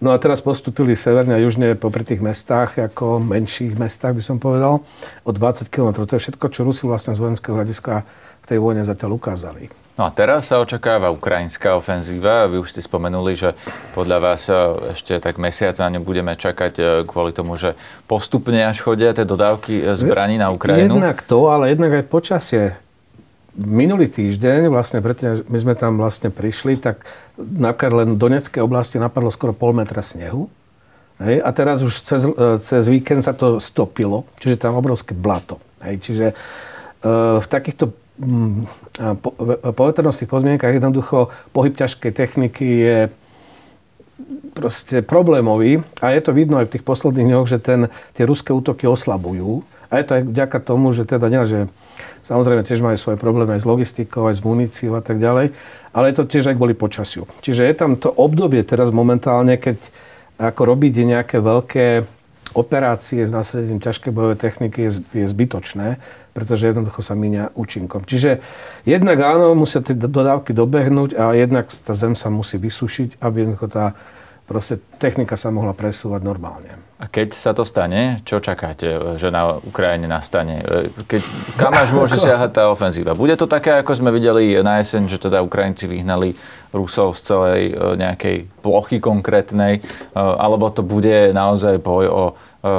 No 0.00 0.16
a 0.16 0.20
teraz 0.20 0.40
postupili 0.40 0.96
severne 0.96 1.36
a 1.36 1.44
južne 1.44 1.76
popri 1.76 2.08
tých 2.08 2.24
mestách, 2.24 2.80
ako 2.80 3.20
menších 3.20 3.76
mestách 3.76 4.16
by 4.16 4.22
som 4.24 4.36
povedal, 4.40 4.80
o 5.28 5.30
20 5.32 5.68
km. 5.68 6.08
To 6.08 6.16
je 6.16 6.24
všetko, 6.24 6.48
čo 6.48 6.64
Rusi 6.64 6.88
vlastne 6.88 7.12
z 7.12 7.20
vojenského 7.20 7.52
hľadiska 7.52 8.08
v 8.42 8.46
tej 8.46 8.58
vojne 8.58 8.82
zatiaľ 8.82 9.16
ukázali. 9.16 9.80
No 10.00 10.08
a 10.08 10.16
teraz 10.16 10.48
sa 10.48 10.56
očakáva 10.64 11.12
ukrajinská 11.12 11.76
ofenzíva. 11.76 12.48
Vy 12.48 12.64
už 12.64 12.72
ste 12.72 12.80
spomenuli, 12.80 13.36
že 13.36 13.52
podľa 13.92 14.16
vás 14.16 14.48
e, 14.48 14.56
ešte 14.96 15.20
tak 15.20 15.36
mesiac 15.36 15.76
na 15.76 15.92
ňu 15.92 16.00
budeme 16.00 16.32
čakať 16.32 16.72
e, 16.80 16.82
kvôli 17.04 17.36
tomu, 17.36 17.60
že 17.60 17.76
postupne 18.08 18.64
až 18.64 18.80
chodia 18.80 19.12
tie 19.12 19.28
dodávky 19.28 19.76
e, 19.76 19.82
zbraní 20.00 20.40
na 20.40 20.48
Ukrajinu. 20.56 20.96
Jednak 20.96 21.20
to, 21.20 21.52
ale 21.52 21.76
jednak 21.76 21.92
aj 22.00 22.04
počasie. 22.08 22.80
Minulý 23.52 24.08
týždeň, 24.08 24.72
vlastne 24.72 25.04
predtým, 25.04 25.44
my 25.44 25.58
sme 25.60 25.74
tam 25.76 26.00
vlastne 26.00 26.32
prišli, 26.32 26.80
tak 26.80 27.04
napríklad 27.36 27.92
len 27.92 28.08
v 28.16 28.20
Donetskej 28.24 28.64
oblasti 28.64 28.96
napadlo 28.96 29.28
skoro 29.28 29.52
pol 29.52 29.76
metra 29.76 30.00
snehu. 30.00 30.48
Hej, 31.20 31.44
a 31.44 31.50
teraz 31.52 31.84
už 31.84 31.92
cez, 32.00 32.24
cez 32.64 32.82
víkend 32.88 33.20
sa 33.20 33.36
to 33.36 33.60
stopilo, 33.60 34.24
čiže 34.40 34.64
tam 34.64 34.80
obrovské 34.80 35.12
blato. 35.12 35.60
Hej, 35.84 36.00
čiže 36.00 36.26
e, 36.32 36.34
v 37.36 37.44
takýchto 37.44 37.92
Mm, 38.20 38.68
po, 39.24 39.32
podmienkach 40.28 40.76
jednoducho 40.76 41.32
pohyb 41.56 41.72
ťažkej 41.72 42.12
techniky 42.12 42.66
je 42.84 42.98
proste 44.52 45.00
problémový 45.00 45.80
a 46.04 46.12
je 46.12 46.20
to 46.20 46.36
vidno 46.36 46.60
aj 46.60 46.68
v 46.68 46.72
tých 46.76 46.84
posledných 46.84 47.28
dňoch, 47.32 47.46
že 47.48 47.58
ten, 47.64 47.80
tie 48.12 48.28
ruské 48.28 48.52
útoky 48.52 48.84
oslabujú. 48.84 49.64
A 49.88 49.98
je 49.98 50.04
to 50.04 50.12
aj 50.20 50.22
vďaka 50.28 50.58
tomu, 50.60 50.92
že 50.92 51.08
teda 51.08 51.32
nie, 51.32 51.42
že 51.48 51.58
samozrejme 52.22 52.62
tiež 52.62 52.84
majú 52.84 52.94
svoje 53.00 53.16
problémy 53.16 53.56
aj 53.56 53.64
s 53.64 53.70
logistikou, 53.70 54.28
aj 54.28 54.38
s 54.38 54.44
muníciou 54.44 54.94
a 54.94 55.02
tak 55.02 55.18
ďalej, 55.18 55.56
ale 55.90 56.04
je 56.12 56.16
to 56.20 56.30
tiež 56.30 56.52
aj 56.52 56.56
kvôli 56.60 56.76
počasiu. 56.76 57.24
Čiže 57.42 57.66
je 57.66 57.74
tam 57.74 57.96
to 57.96 58.12
obdobie 58.12 58.62
teraz 58.62 58.92
momentálne, 58.94 59.56
keď 59.56 59.80
ako 60.38 60.62
robíte 60.62 61.02
nejaké 61.02 61.42
veľké 61.42 62.04
operácie 62.56 63.22
s 63.22 63.32
nasadením 63.32 63.78
ťažkej 63.78 64.10
bojovej 64.10 64.38
techniky 64.38 64.90
je, 64.90 64.92
je 65.14 65.26
zbytočné, 65.26 66.02
pretože 66.34 66.70
jednoducho 66.70 67.00
sa 67.00 67.14
míňa 67.14 67.54
účinkom. 67.54 68.02
Čiže 68.02 68.42
jednak 68.82 69.18
áno, 69.22 69.54
musia 69.54 69.84
tie 69.84 69.94
dodávky 69.94 70.50
dobehnúť 70.50 71.14
a 71.14 71.34
jednak 71.38 71.70
tá 71.70 71.94
zem 71.94 72.18
sa 72.18 72.28
musí 72.32 72.58
vysušiť, 72.58 73.22
aby 73.22 73.46
jednoducho 73.46 73.68
tá 73.70 73.94
proste 74.50 74.82
technika 74.98 75.38
sa 75.38 75.54
mohla 75.54 75.70
presúvať 75.70 76.26
normálne. 76.26 76.89
A 77.00 77.08
keď 77.08 77.32
sa 77.32 77.56
to 77.56 77.64
stane, 77.64 78.20
čo 78.28 78.44
čakáte, 78.44 79.16
že 79.16 79.32
na 79.32 79.56
Ukrajine 79.56 80.04
nastane? 80.04 80.60
Keď, 81.08 81.22
kam 81.56 81.72
až 81.72 81.96
môže 81.96 82.20
siahať 82.20 82.52
tá 82.52 82.68
ofenzíva? 82.68 83.16
Bude 83.16 83.40
to 83.40 83.48
také, 83.48 83.72
ako 83.80 83.96
sme 83.96 84.12
videli 84.12 84.60
na 84.60 84.84
jeseň, 84.84 85.08
že 85.08 85.16
teda 85.16 85.40
Ukrajinci 85.40 85.88
vyhnali 85.88 86.36
Rusov 86.76 87.16
z 87.16 87.20
celej 87.24 87.62
e, 87.72 87.96
nejakej 87.96 88.36
plochy 88.60 89.00
konkrétnej, 89.00 89.80
e, 89.80 90.12
alebo 90.12 90.68
to 90.68 90.84
bude 90.84 91.32
naozaj 91.32 91.80
boj 91.80 92.04
o 92.12 92.24
e, 92.28 92.32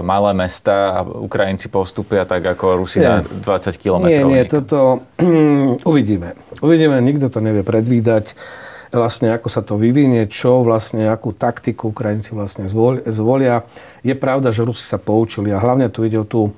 malé 0.06 0.38
mesta 0.38 0.96
a 0.96 1.00
Ukrajinci 1.02 1.74
postupia 1.74 2.22
tak 2.22 2.46
ako 2.46 2.78
Rusi 2.78 3.02
nie. 3.02 3.10
na 3.10 3.26
20 3.26 3.74
km. 3.82 4.06
Nie, 4.06 4.22
nie, 4.22 4.44
toto 4.46 5.02
uvidíme. 5.92 6.38
Uvidíme, 6.62 7.02
nikto 7.02 7.34
to 7.34 7.42
nevie 7.42 7.66
predvídať 7.66 8.38
vlastne 8.92 9.32
ako 9.32 9.48
sa 9.48 9.64
to 9.64 9.80
vyvinie, 9.80 10.28
čo 10.28 10.62
vlastne, 10.62 11.08
akú 11.08 11.32
taktiku 11.32 11.96
Ukrajinci 11.96 12.36
vlastne 12.36 12.68
zvolia. 13.08 13.64
Je 14.04 14.14
pravda, 14.14 14.52
že 14.52 14.68
Rusi 14.68 14.84
sa 14.84 15.00
poučili 15.00 15.50
a 15.50 15.64
hlavne 15.64 15.88
tu 15.88 16.04
ide 16.04 16.20
o 16.20 16.28
tú, 16.28 16.52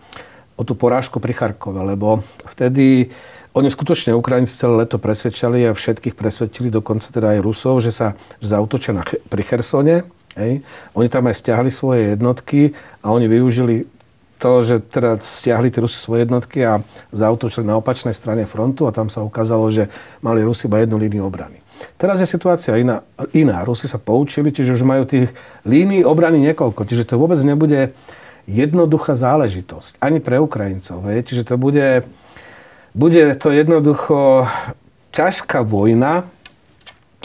o 0.58 0.64
tú 0.66 0.74
porážku 0.74 1.22
pri 1.22 1.38
Charkove, 1.38 1.86
lebo 1.86 2.26
vtedy 2.50 3.14
oni 3.54 3.70
skutočne 3.70 4.18
Ukrajinci 4.18 4.58
celé 4.58 4.82
leto 4.82 4.98
presvedčali 4.98 5.70
a 5.70 5.78
všetkých 5.78 6.18
presvedčili, 6.18 6.74
dokonca 6.74 7.06
teda 7.14 7.38
aj 7.38 7.40
Rusov, 7.46 7.86
že 7.86 7.94
sa 7.94 8.18
že 8.42 8.50
zautočia 8.50 8.98
na, 8.98 9.06
pri 9.06 9.44
Chersone. 9.46 10.10
Hej. 10.34 10.66
Oni 10.98 11.08
tam 11.14 11.30
aj 11.30 11.38
stiahli 11.38 11.70
svoje 11.70 12.18
jednotky 12.18 12.74
a 13.06 13.14
oni 13.14 13.30
využili 13.30 13.86
to, 14.44 14.60
že 14.60 14.84
teda 14.84 15.24
stiahli 15.24 15.72
tie 15.72 15.80
Rusy 15.80 15.96
svoje 16.04 16.28
jednotky 16.28 16.68
a 16.68 16.84
zautočili 17.16 17.64
na 17.64 17.80
opačnej 17.80 18.12
strane 18.12 18.44
frontu 18.44 18.84
a 18.84 18.92
tam 18.92 19.08
sa 19.08 19.24
ukázalo, 19.24 19.72
že 19.72 19.88
mali 20.20 20.44
Rusy 20.44 20.68
iba 20.68 20.84
jednu 20.84 21.00
líniu 21.00 21.24
obrany. 21.24 21.63
Teraz 21.98 22.20
je 22.20 22.28
situácia 22.28 22.78
iná. 22.78 23.04
iná. 23.32 23.64
Rusi 23.64 23.88
sa 23.88 24.02
poučili, 24.02 24.52
čiže 24.52 24.76
už 24.76 24.84
majú 24.84 25.04
tých 25.08 25.32
línií 25.64 26.04
obrany 26.04 26.40
niekoľko. 26.52 26.86
Čiže 26.86 27.10
to 27.10 27.22
vôbec 27.22 27.40
nebude 27.42 27.92
jednoduchá 28.48 29.16
záležitosť. 29.16 30.04
Ani 30.04 30.20
pre 30.20 30.40
Ukrajincov. 30.40 31.04
Hej. 31.08 31.32
Čiže 31.32 31.44
to 31.54 31.56
bude 31.56 32.04
bude 32.94 33.36
to 33.42 33.50
jednoducho 33.50 34.46
ťažká 35.14 35.66
vojna 35.66 36.30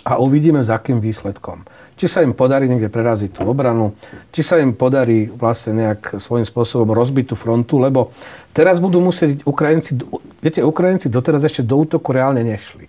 a 0.05 0.17
uvidíme 0.17 0.65
s 0.65 0.73
akým 0.73 1.05
výsledkom. 1.05 1.69
Či 2.01 2.07
sa 2.09 2.21
im 2.25 2.33
podarí 2.33 2.65
niekde 2.71 2.89
preraziť 2.89 3.37
tú 3.37 3.41
obranu, 3.45 3.93
či 4.33 4.41
sa 4.41 4.57
im 4.57 4.73
podarí 4.73 5.29
vlastne 5.29 5.77
nejak 5.77 6.17
svojím 6.17 6.49
spôsobom 6.49 6.97
rozbiť 6.97 7.35
tú 7.35 7.37
frontu, 7.37 7.77
lebo 7.77 8.17
teraz 8.57 8.81
budú 8.81 9.05
musieť 9.05 9.45
Ukrajinci, 9.45 10.01
viete, 10.41 10.65
Ukrajinci 10.65 11.13
doteraz 11.13 11.45
ešte 11.45 11.61
do 11.61 11.85
útoku 11.85 12.17
reálne 12.17 12.41
nešli. 12.41 12.89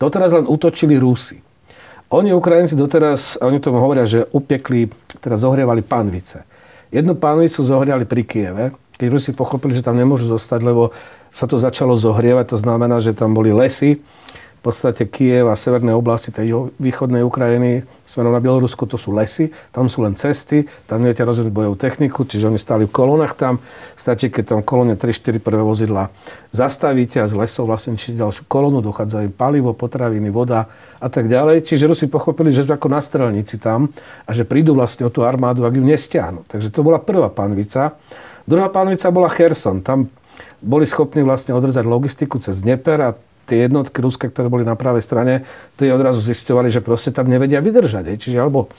Doteraz 0.00 0.32
len 0.32 0.48
útočili 0.48 0.96
Rusy. 0.96 1.44
Oni, 2.10 2.32
Ukrajinci, 2.34 2.74
doteraz, 2.74 3.38
oni 3.38 3.60
tomu 3.60 3.78
hovoria, 3.78 4.08
že 4.08 4.26
upekli, 4.32 4.90
teda 5.20 5.36
zohrievali 5.36 5.84
panvice. 5.84 6.42
Jednu 6.90 7.14
panvicu 7.14 7.62
zohriali 7.62 8.02
pri 8.08 8.26
Kieve, 8.26 8.64
keď 8.98 9.06
Rusi 9.12 9.30
pochopili, 9.30 9.78
že 9.78 9.86
tam 9.86 9.94
nemôžu 9.94 10.26
zostať, 10.26 10.60
lebo 10.64 10.90
sa 11.30 11.46
to 11.46 11.54
začalo 11.54 11.94
zohrievať, 11.94 12.56
to 12.56 12.58
znamená, 12.58 12.98
že 12.98 13.14
tam 13.14 13.30
boli 13.30 13.54
lesy, 13.54 14.02
v 14.60 14.68
podstate 14.68 15.08
Kiev 15.08 15.48
a 15.48 15.56
severné 15.56 15.96
oblasti 15.96 16.28
tej 16.28 16.68
východnej 16.76 17.24
Ukrajiny 17.24 17.88
smerom 18.04 18.34
na 18.34 18.44
Bielorusko 18.44 18.84
to 18.84 19.00
sú 19.00 19.14
lesy, 19.14 19.48
tam 19.72 19.88
sú 19.88 20.04
len 20.04 20.18
cesty, 20.18 20.68
tam 20.84 21.00
neviete 21.00 21.24
rozvinúť 21.24 21.48
bojovú 21.48 21.80
techniku, 21.80 22.28
čiže 22.28 22.52
oni 22.52 22.60
stáli 22.60 22.84
v 22.84 22.92
kolónach 22.92 23.38
tam. 23.38 23.62
Stačí, 23.96 24.28
keď 24.28 24.44
tam 24.52 24.60
kolóne 24.60 25.00
3-4 25.00 25.40
prvé 25.40 25.62
vozidla 25.64 26.12
zastavíte 26.52 27.22
a 27.22 27.30
z 27.30 27.38
lesov 27.38 27.70
vlastne 27.70 27.94
ničíte 27.94 28.20
ďalšiu 28.20 28.44
kolónu, 28.50 28.82
dochádza 28.82 29.24
im 29.24 29.32
palivo, 29.32 29.72
potraviny, 29.72 30.28
voda 30.28 30.68
a 30.98 31.08
tak 31.08 31.30
ďalej. 31.30 31.64
Čiže 31.64 31.88
Rusi 31.88 32.06
pochopili, 32.10 32.50
že 32.50 32.66
sú 32.66 32.74
ako 32.74 32.90
nastrelníci 32.90 33.62
tam 33.62 33.88
a 34.26 34.30
že 34.34 34.42
prídu 34.42 34.74
vlastne 34.76 35.06
o 35.06 35.10
tú 35.14 35.22
armádu, 35.22 35.62
ak 35.64 35.72
ju 35.72 35.84
nestiahnu. 35.86 36.44
Takže 36.50 36.68
to 36.68 36.84
bola 36.84 36.98
prvá 36.98 37.32
panvica. 37.32 37.94
Druhá 38.44 38.68
panvica 38.68 39.08
bola 39.14 39.30
Kherson. 39.30 39.80
Tam 39.80 40.10
boli 40.60 40.84
schopní 40.84 41.22
vlastne 41.22 41.54
odrezať 41.54 41.86
logistiku 41.86 42.42
cez 42.42 42.60
Dneper 42.60 42.98
a 43.00 43.10
tie 43.50 43.66
jednotky 43.66 43.98
ruské, 43.98 44.30
ktoré 44.30 44.46
boli 44.46 44.62
na 44.62 44.78
pravej 44.78 45.02
strane, 45.02 45.42
tie 45.74 45.90
odrazu 45.90 46.22
zistovali, 46.22 46.70
že 46.70 46.78
proste 46.78 47.10
tam 47.10 47.26
nevedia 47.26 47.58
vydržať. 47.58 48.14
Čiže 48.14 48.38
alebo 48.38 48.70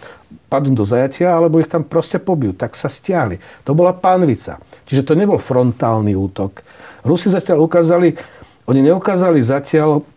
padnú 0.48 0.80
do 0.80 0.88
zajatia, 0.88 1.36
alebo 1.36 1.60
ich 1.60 1.68
tam 1.68 1.84
proste 1.84 2.24
pobijú. 2.24 2.56
Tak 2.56 2.80
sa 2.80 2.88
stiahli. 2.88 3.44
To 3.68 3.76
bola 3.76 3.92
pánvica. 3.92 4.64
Čiže 4.88 5.04
to 5.04 5.20
nebol 5.20 5.36
frontálny 5.36 6.16
útok. 6.16 6.64
Rusi 7.04 7.28
zatiaľ 7.28 7.68
ukázali, 7.68 8.16
oni 8.72 8.80
neukázali 8.88 9.44
zatiaľ 9.44 10.08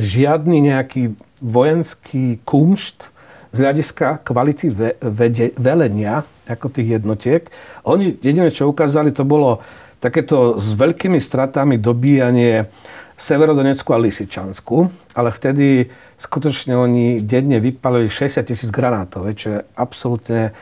žiadny 0.00 0.72
nejaký 0.72 1.12
vojenský 1.44 2.40
kumšt 2.48 3.12
z 3.54 3.56
hľadiska 3.62 4.24
kvality 4.26 4.66
ve, 4.72 4.98
vede, 4.98 5.54
velenia 5.54 6.26
ako 6.50 6.72
tých 6.72 6.98
jednotiek. 6.98 7.46
Oni 7.86 8.16
jediné, 8.18 8.50
čo 8.50 8.72
ukázali, 8.72 9.14
to 9.14 9.22
bolo 9.22 9.62
takéto 10.04 10.60
s 10.60 10.76
veľkými 10.76 11.16
stratami 11.16 11.80
dobíjanie 11.80 12.68
Severodonecku 13.16 13.88
a 13.94 14.02
Lisičansku, 14.02 14.76
ale 15.16 15.32
vtedy 15.32 15.88
skutočne 16.20 16.76
oni 16.76 17.24
denne 17.24 17.56
vypalili 17.62 18.12
60 18.12 18.44
tisíc 18.44 18.68
granátov, 18.68 19.32
čo 19.32 19.48
je 19.54 19.58
absolútne 19.78 20.50
e, 20.50 20.52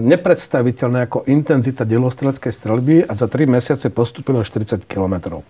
nepredstaviteľné 0.00 1.10
ako 1.10 1.28
intenzita 1.28 1.84
delostreleckej 1.84 2.52
strelby 2.54 2.96
a 3.04 3.12
za 3.12 3.26
3 3.26 3.50
mesiace 3.50 3.92
postupilo 3.92 4.40
40 4.40 4.86
kilometrov. 4.86 5.44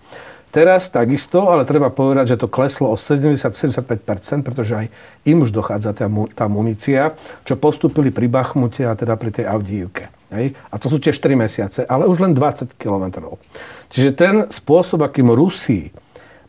Teraz 0.51 0.91
takisto, 0.91 1.47
ale 1.47 1.63
treba 1.63 1.95
povedať, 1.95 2.35
že 2.35 2.41
to 2.43 2.51
kleslo 2.51 2.91
o 2.91 2.99
70-75%, 2.99 4.43
pretože 4.43 4.73
aj 4.75 4.87
im 5.31 5.47
už 5.47 5.55
dochádza 5.55 5.95
tá, 5.95 6.11
tá 6.35 6.51
munícia, 6.51 7.15
čo 7.47 7.55
postupili 7.55 8.11
pri 8.11 8.27
Bachmute 8.27 8.83
a 8.83 8.99
teda 8.99 9.15
pri 9.15 9.31
tej 9.31 9.47
Avdívke. 9.47 10.20
Hej? 10.31 10.55
A 10.71 10.75
to 10.79 10.87
sú 10.87 11.03
tiež 11.03 11.19
4 11.19 11.35
mesiace, 11.35 11.81
ale 11.87 12.07
už 12.07 12.23
len 12.23 12.33
20 12.33 12.79
kilometrov. 12.79 13.43
Čiže 13.91 14.11
ten 14.15 14.35
spôsob, 14.47 15.03
akým 15.03 15.31
Rusi 15.35 15.91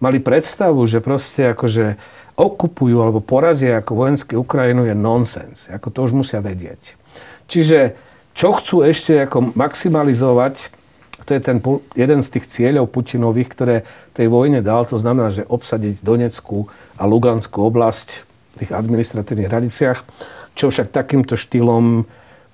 mali 0.02 0.18
predstavu, 0.22 0.82
že 0.86 1.02
proste 1.02 1.54
akože 1.54 1.98
okupujú 2.38 2.98
alebo 3.02 3.22
porazia 3.22 3.82
ako 3.82 3.92
vojenské 3.94 4.34
Ukrajinu 4.34 4.90
je 4.90 4.96
nonsens. 4.98 5.70
Ako 5.70 5.94
to 5.94 6.10
už 6.10 6.18
musia 6.18 6.42
vedieť. 6.42 6.98
Čiže 7.46 7.94
čo 8.32 8.56
chcú 8.56 8.82
ešte 8.88 9.28
ako 9.28 9.54
maximalizovať, 9.54 10.72
to 11.28 11.38
je 11.38 11.42
ten 11.44 11.62
jeden 11.94 12.20
z 12.26 12.30
tých 12.34 12.50
cieľov 12.50 12.90
Putinových, 12.90 13.50
ktoré 13.54 13.76
tej 14.18 14.32
vojne 14.32 14.66
dal, 14.66 14.90
to 14.90 14.98
znamená, 14.98 15.30
že 15.30 15.46
obsadiť 15.46 16.02
Donetskú 16.02 16.66
a 16.98 17.04
Luganskú 17.06 17.62
oblasť 17.70 18.26
v 18.26 18.66
tých 18.66 18.72
administratívnych 18.74 19.50
hraniciach, 19.52 20.00
čo 20.58 20.74
však 20.74 20.90
takýmto 20.90 21.38
štýlom 21.38 22.10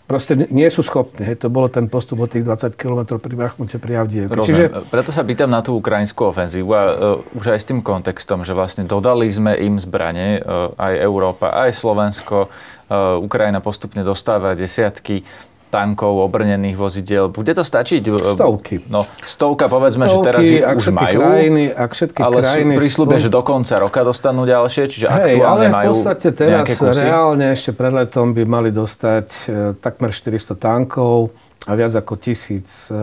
proste 0.08 0.40
nie 0.40 0.66
sú 0.72 0.80
schopní. 0.82 1.28
Hej, 1.28 1.44
to 1.44 1.52
bolo 1.52 1.68
ten 1.68 1.92
postup 1.92 2.24
od 2.24 2.32
tých 2.32 2.48
20 2.48 2.80
km 2.80 3.20
pri 3.20 3.36
Bachmute, 3.36 3.76
pri 3.76 4.08
Avdievke. 4.08 4.40
Čiže... 4.40 4.88
Preto 4.88 5.12
sa 5.12 5.28
pýtam 5.28 5.52
na 5.52 5.60
tú 5.60 5.76
ukrajinskú 5.76 6.32
ofenzívu 6.32 6.72
a 6.72 6.82
uh, 6.82 7.38
už 7.38 7.52
aj 7.52 7.60
s 7.60 7.68
tým 7.68 7.84
kontextom, 7.84 8.48
že 8.48 8.56
vlastne 8.56 8.88
dodali 8.88 9.28
sme 9.28 9.60
im 9.60 9.76
zbranie, 9.78 10.40
uh, 10.40 10.72
aj 10.80 10.94
Európa, 11.04 11.52
aj 11.52 11.76
Slovensko. 11.76 12.48
Uh, 12.88 13.20
Ukrajina 13.20 13.60
postupne 13.60 14.00
dostáva 14.08 14.56
desiatky 14.56 15.28
tankov, 15.78 16.26
obrnených 16.26 16.74
vozidiel. 16.74 17.30
Bude 17.30 17.54
to 17.54 17.62
stačiť? 17.62 18.02
Stovky. 18.34 18.82
No, 18.90 19.06
stovka, 19.22 19.70
povedzme, 19.70 20.10
Stovky, 20.10 20.18
že 20.18 20.26
teraz 20.26 20.42
ich 20.42 20.64
už 20.66 20.88
majú. 20.90 21.20
Krajiny, 21.22 21.64
ak 21.70 21.90
všetky 21.94 22.20
ale 22.26 22.42
krajiny... 22.42 22.74
prísľubia, 22.82 23.18
že 23.22 23.30
do 23.30 23.42
konca 23.46 23.78
roka 23.78 24.02
dostanú 24.02 24.50
ďalšie, 24.50 24.84
čiže 24.90 25.06
Hej, 25.06 25.38
aktuálne 25.38 25.70
ale 25.70 25.78
majú 25.78 25.92
v 25.94 25.94
podstate 25.94 26.28
teraz 26.34 26.66
reálne 26.82 27.46
ešte 27.54 27.72
pred 27.78 27.94
letom 27.94 28.34
by 28.34 28.44
mali 28.50 28.70
dostať 28.74 29.28
e, 29.30 29.78
takmer 29.78 30.10
400 30.10 30.58
tankov 30.58 31.30
a 31.70 31.72
viac 31.78 31.94
ako 31.94 32.18
tisíc 32.18 32.90
e, 32.90 32.98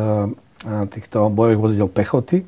týchto 0.91 1.31
bojových 1.31 1.61
vozidel 1.61 1.89
pechoty, 1.93 2.43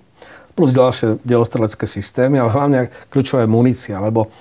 plus 0.56 0.72
ďalšie 0.72 1.20
dielostrelecké 1.22 1.84
systémy, 1.84 2.40
ale 2.40 2.50
hlavne 2.50 2.80
kľúčové 3.12 3.44
munícia, 3.44 4.00
lebo 4.00 4.32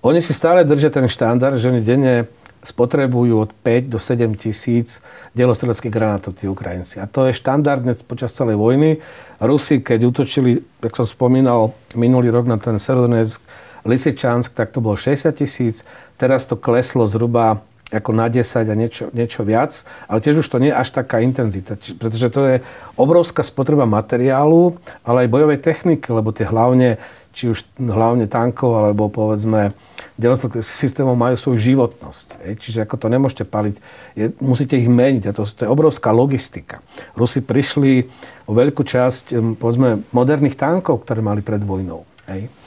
oni 0.00 0.24
si 0.24 0.32
stále 0.32 0.64
držia 0.64 0.88
ten 0.88 1.06
štandard, 1.06 1.60
že 1.60 1.68
oni 1.68 1.80
denne 1.84 2.24
spotrebujú 2.60 3.48
od 3.48 3.50
5 3.64 3.88
do 3.88 3.98
7 3.98 4.36
tisíc 4.36 5.00
dielostreleckých 5.32 5.92
granátov 5.92 6.36
tí 6.36 6.44
Ukrajinci. 6.44 7.00
A 7.00 7.08
to 7.08 7.24
je 7.28 7.36
štandardne 7.36 7.96
počas 8.04 8.36
celej 8.36 8.60
vojny. 8.60 9.00
Rusi, 9.40 9.80
keď 9.80 10.00
útočili, 10.04 10.60
jak 10.84 10.92
som 10.92 11.08
spomínal, 11.08 11.72
minulý 11.96 12.28
rok 12.28 12.44
na 12.44 12.60
ten 12.60 12.76
Serodonetsk, 12.76 13.40
Lysyčansk, 13.88 14.52
tak 14.52 14.76
to 14.76 14.84
bolo 14.84 14.96
60 14.96 15.32
tisíc. 15.32 15.88
Teraz 16.20 16.44
to 16.44 16.60
kleslo 16.60 17.08
zhruba 17.08 17.64
ako 17.90 18.14
na 18.14 18.30
10 18.30 18.70
a 18.70 18.74
niečo, 18.78 19.10
niečo 19.10 19.42
viac, 19.42 19.82
ale 20.06 20.22
tiež 20.22 20.46
už 20.46 20.48
to 20.48 20.62
nie 20.62 20.70
je 20.70 20.78
až 20.78 20.94
taká 20.94 21.18
intenzita, 21.18 21.74
pretože 21.98 22.30
to 22.30 22.40
je 22.46 22.56
obrovská 22.94 23.42
spotreba 23.42 23.82
materiálu, 23.82 24.78
ale 25.02 25.26
aj 25.26 25.34
bojovej 25.34 25.58
techniky, 25.58 26.06
lebo 26.14 26.30
tie 26.30 26.46
hlavne, 26.46 27.02
či 27.40 27.48
už 27.48 27.64
hlavne 27.80 28.28
tankov, 28.28 28.76
alebo 28.76 29.08
povedzme 29.08 29.72
delostreleckých 30.20 30.60
systémov 30.60 31.16
majú 31.16 31.40
svoju 31.40 31.56
životnosť. 31.56 32.44
Je. 32.44 32.52
Čiže 32.60 32.84
ako 32.84 33.00
to 33.00 33.08
nemôžete 33.08 33.48
paliť, 33.48 33.74
je, 34.12 34.26
musíte 34.44 34.76
ich 34.76 34.84
meniť 34.84 35.32
a 35.32 35.32
to, 35.32 35.48
to 35.48 35.64
je 35.64 35.72
obrovská 35.72 36.12
logistika. 36.12 36.84
Rusi 37.16 37.40
prišli 37.40 38.12
o 38.44 38.52
veľkú 38.52 38.84
časť, 38.84 39.56
povedzme, 39.56 40.04
moderných 40.12 40.60
tankov, 40.60 41.08
ktoré 41.08 41.24
mali 41.24 41.40
pred 41.40 41.64
vojnou. 41.64 42.04
Je. 42.28 42.59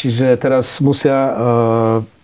Čiže 0.00 0.32
teraz 0.40 0.80
musia 0.80 1.12
e, 1.12 1.32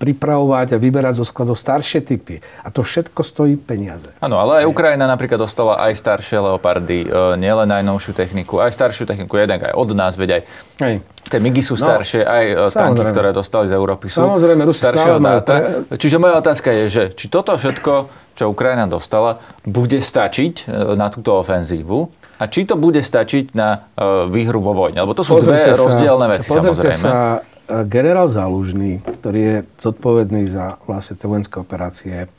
pripravovať 0.01 0.73
a 0.73 0.81
vyberať 0.81 1.21
zo 1.21 1.29
skladov 1.29 1.61
staršie 1.61 2.01
typy. 2.01 2.41
A 2.65 2.73
to 2.73 2.81
všetko 2.81 3.21
stojí 3.21 3.61
peniaze. 3.61 4.09
Áno, 4.17 4.41
ale 4.41 4.65
aj 4.65 4.73
Ukrajina 4.73 5.05
napríklad 5.05 5.45
dostala 5.45 5.77
aj 5.85 5.93
staršie 5.93 6.41
leopardy, 6.41 7.05
e, 7.05 7.09
nielen 7.37 7.69
najnovšiu 7.69 8.17
techniku, 8.17 8.65
aj 8.65 8.73
staršiu 8.73 9.05
techniku, 9.05 9.37
jeden 9.37 9.61
aj 9.61 9.77
od 9.77 9.93
nás, 9.93 10.17
veď 10.17 10.41
aj 10.41 10.43
Hej. 10.81 10.95
Tie 11.29 11.37
MIGI 11.37 11.61
sú 11.61 11.77
no, 11.77 11.85
staršie, 11.85 12.25
no, 12.25 12.33
aj 12.33 12.45
samozrejme. 12.73 12.73
tanky, 12.73 13.03
ktoré 13.13 13.29
dostali 13.37 13.67
z 13.69 13.75
Európy 13.77 14.07
sú 14.09 14.25
Samozrejme, 14.25 14.63
Rusi 14.65 14.81
staršieho 14.81 15.19
dáta. 15.21 15.55
Pre... 15.85 16.01
Čiže 16.01 16.17
moja 16.17 16.35
otázka 16.41 16.69
je, 16.73 16.85
že 16.89 17.03
či 17.13 17.29
toto 17.29 17.53
všetko, 17.61 17.93
čo 18.41 18.49
Ukrajina 18.49 18.89
dostala, 18.89 19.45
bude 19.69 20.01
stačiť 20.01 20.65
e, 20.65 20.97
na 20.97 21.13
túto 21.13 21.37
ofenzívu? 21.37 22.09
A 22.41 22.49
či 22.49 22.65
to 22.65 22.77
bude 22.77 23.01
stačiť 23.01 23.57
na 23.57 23.89
výhru 24.29 24.61
vo 24.61 24.77
vojne? 24.77 25.01
Lebo 25.01 25.17
to 25.17 25.25
sú 25.25 25.41
pozrite 25.41 25.73
dve 25.73 25.77
sa, 25.77 25.89
rozdielne 25.89 26.27
veci, 26.29 26.49
pozrite 26.53 26.93
samozrejme. 26.93 27.01
sa 27.01 27.41
generál 27.87 28.31
Zálužný, 28.31 29.03
ktorý 29.03 29.41
je 29.41 29.57
zodpovedný 29.83 30.47
za 30.47 30.79
vlastne 30.87 31.19
tie 31.19 31.27
vojenské 31.27 31.57
operácie 31.59 32.31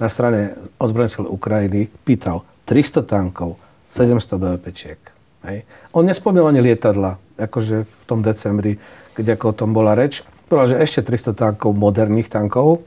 na 0.00 0.08
strane 0.08 0.56
ozbrojených 0.80 1.28
Ukrajiny, 1.28 1.92
pýtal 2.08 2.42
300 2.64 3.04
tankov, 3.04 3.60
700 3.92 4.40
BVPčiek. 4.40 5.00
Hej. 5.44 5.64
On 5.92 6.04
nespomínal 6.04 6.52
ani 6.52 6.64
lietadla, 6.64 7.20
akože 7.36 7.84
v 7.84 8.04
tom 8.08 8.24
decembri, 8.24 8.80
keď 9.12 9.36
ako 9.36 9.44
o 9.52 9.56
tom 9.56 9.70
bola 9.76 9.92
reč. 9.92 10.24
Povedal, 10.48 10.76
že 10.76 10.82
ešte 10.82 11.12
300 11.12 11.36
tankov, 11.36 11.76
moderných 11.76 12.32
tankov, 12.32 12.84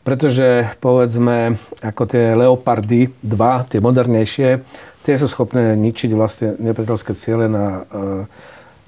pretože 0.00 0.64
povedzme, 0.80 1.60
ako 1.84 2.02
tie 2.08 2.32
Leopardy 2.32 3.12
2, 3.20 3.68
tie 3.68 3.80
modernejšie, 3.84 4.48
tie 5.04 5.14
sú 5.16 5.28
schopné 5.28 5.76
ničiť 5.76 6.10
vlastne 6.16 6.56
nepriateľské 6.56 7.12
ciele 7.12 7.48
na 7.48 7.84
e, 7.84 8.26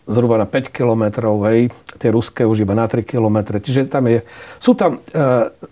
zhruba 0.07 0.35
na 0.35 0.47
5 0.51 0.75
kilometrov, 0.75 1.47
hej, 1.47 1.71
tie 1.99 2.11
ruské 2.11 2.43
už 2.43 2.67
iba 2.67 2.75
na 2.75 2.91
3 2.91 3.07
kilometre. 3.07 3.63
Čiže 3.63 3.87
tam 3.87 4.11
je, 4.11 4.27
sú 4.59 4.75
tam, 4.75 4.99
e, 4.99 5.21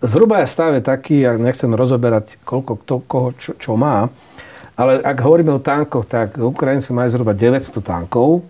zhruba 0.07 0.43
je 0.43 0.47
stav 0.47 0.71
je 0.79 0.83
taký, 0.83 1.27
ja 1.27 1.35
nechcem 1.35 1.71
rozoberať, 1.75 2.39
koľko 2.47 2.73
kto, 2.87 2.95
koho 3.11 3.29
čo, 3.35 3.53
čo 3.59 3.75
má, 3.75 4.07
ale 4.79 5.03
ak 5.03 5.19
hovoríme 5.21 5.53
o 5.53 5.61
tankoch, 5.61 6.07
tak 6.07 6.39
Ukrajinci 6.39 6.95
majú 6.95 7.11
zhruba 7.11 7.37
900 7.37 7.85
tankov. 7.85 8.47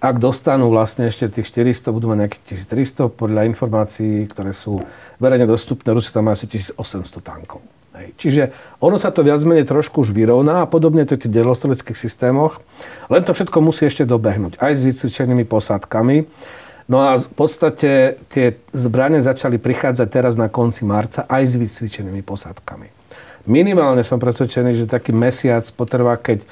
Ak 0.00 0.16
dostanú 0.16 0.72
vlastne 0.72 1.12
ešte 1.12 1.28
tých 1.28 1.52
400, 1.52 1.92
budú 1.92 2.08
mať 2.08 2.24
nejakých 2.24 2.42
1300, 2.72 3.12
podľa 3.12 3.44
informácií, 3.44 4.24
ktoré 4.32 4.56
sú 4.56 4.80
verejne 5.20 5.44
dostupné, 5.44 5.92
Rusi 5.92 6.08
tam 6.08 6.32
majú 6.32 6.40
asi 6.40 6.48
1800 6.48 7.20
tankov. 7.20 7.60
Čiže 8.16 8.42
ono 8.80 8.96
sa 8.96 9.12
to 9.12 9.20
viac 9.20 9.40
menej 9.44 9.68
trošku 9.68 10.02
už 10.04 10.10
vyrovná 10.14 10.64
a 10.64 10.70
podobne 10.70 11.04
to 11.04 11.16
v 11.16 11.26
tých 11.26 11.34
delostreleckých 11.36 11.98
systémoch. 11.98 12.60
Len 13.12 13.22
to 13.24 13.36
všetko 13.36 13.58
musí 13.60 13.86
ešte 13.86 14.08
dobehnúť. 14.08 14.56
Aj 14.58 14.72
s 14.72 14.82
vycvičenými 14.82 15.44
posádkami. 15.44 16.16
No 16.90 16.98
a 16.98 17.14
v 17.14 17.30
podstate 17.38 18.18
tie 18.32 18.58
zbranie 18.74 19.22
začali 19.22 19.62
prichádzať 19.62 20.08
teraz 20.10 20.34
na 20.34 20.50
konci 20.50 20.82
marca 20.82 21.22
aj 21.30 21.42
s 21.46 21.54
vycvičenými 21.54 22.24
posádkami. 22.26 22.90
Minimálne 23.46 24.02
som 24.02 24.18
presvedčený, 24.20 24.74
že 24.74 24.90
taký 24.90 25.14
mesiac 25.14 25.62
potrvá, 25.72 26.18
keď 26.18 26.44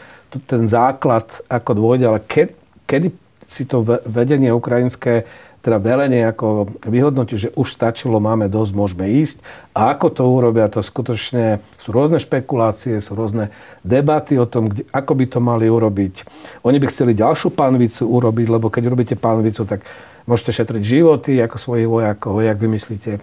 ten 0.46 0.70
základ 0.70 1.26
ako 1.50 1.70
dôjde, 1.74 2.04
ale 2.06 2.20
ke, 2.22 2.54
kedy 2.86 3.12
si 3.48 3.64
to 3.64 3.80
vedenie 4.04 4.52
ukrajinské 4.52 5.24
teda 5.58 5.82
velenie 5.82 6.22
ako 6.22 6.70
vyhodnotí, 6.86 7.34
že 7.34 7.50
už 7.58 7.74
stačilo, 7.74 8.22
máme 8.22 8.46
dosť, 8.46 8.72
môžeme 8.72 9.06
ísť. 9.10 9.42
A 9.74 9.94
ako 9.94 10.06
to 10.14 10.22
urobia, 10.26 10.70
to 10.70 10.78
skutočne 10.78 11.58
sú 11.74 11.90
rôzne 11.90 12.22
špekulácie, 12.22 12.98
sú 13.02 13.18
rôzne 13.18 13.50
debaty 13.82 14.38
o 14.38 14.46
tom, 14.46 14.70
kde, 14.70 14.86
ako 14.94 15.12
by 15.18 15.24
to 15.26 15.38
mali 15.42 15.66
urobiť. 15.66 16.14
Oni 16.62 16.78
by 16.78 16.86
chceli 16.90 17.18
ďalšiu 17.18 17.52
pánvicu 17.54 18.06
urobiť, 18.06 18.46
lebo 18.46 18.70
keď 18.70 18.82
urobíte 18.86 19.16
pánvicu, 19.18 19.66
tak 19.66 19.82
môžete 20.30 20.62
šetriť 20.62 20.82
životy 20.84 21.40
ako 21.42 21.56
svojich 21.58 21.88
vojakov, 21.90 22.38
jak 22.38 22.58
vymyslíte 22.60 23.18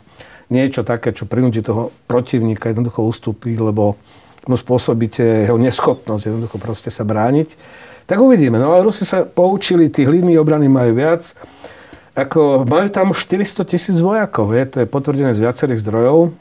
niečo 0.49 0.85
také, 0.85 1.15
čo 1.15 1.25
prinúti 1.25 1.63
toho 1.65 1.89
protivníka 2.05 2.69
jednoducho 2.69 3.01
ustúpiť, 3.01 3.57
lebo 3.61 3.97
mu 4.45 4.57
spôsobíte 4.57 5.49
jeho 5.49 5.57
neschopnosť 5.57 6.23
jednoducho 6.29 6.57
proste 6.61 6.93
sa 6.93 7.01
brániť. 7.01 7.57
Tak 8.05 8.21
uvidíme. 8.21 8.61
No 8.61 8.69
ale 8.77 8.85
Rusi 8.85 9.01
sa 9.01 9.25
poučili, 9.25 9.89
tých 9.89 10.05
línií 10.05 10.37
obrany 10.37 10.69
majú 10.69 10.93
viac. 10.93 11.33
Ako, 12.15 12.63
majú 12.63 12.87
tam 12.87 13.11
400 13.11 13.67
tisíc 13.67 13.99
vojakov, 13.99 14.55
je, 14.55 14.63
to 14.71 14.77
je 14.83 14.87
potvrdené 14.87 15.35
z 15.35 15.43
viacerých 15.43 15.83
zdrojov, 15.83 16.31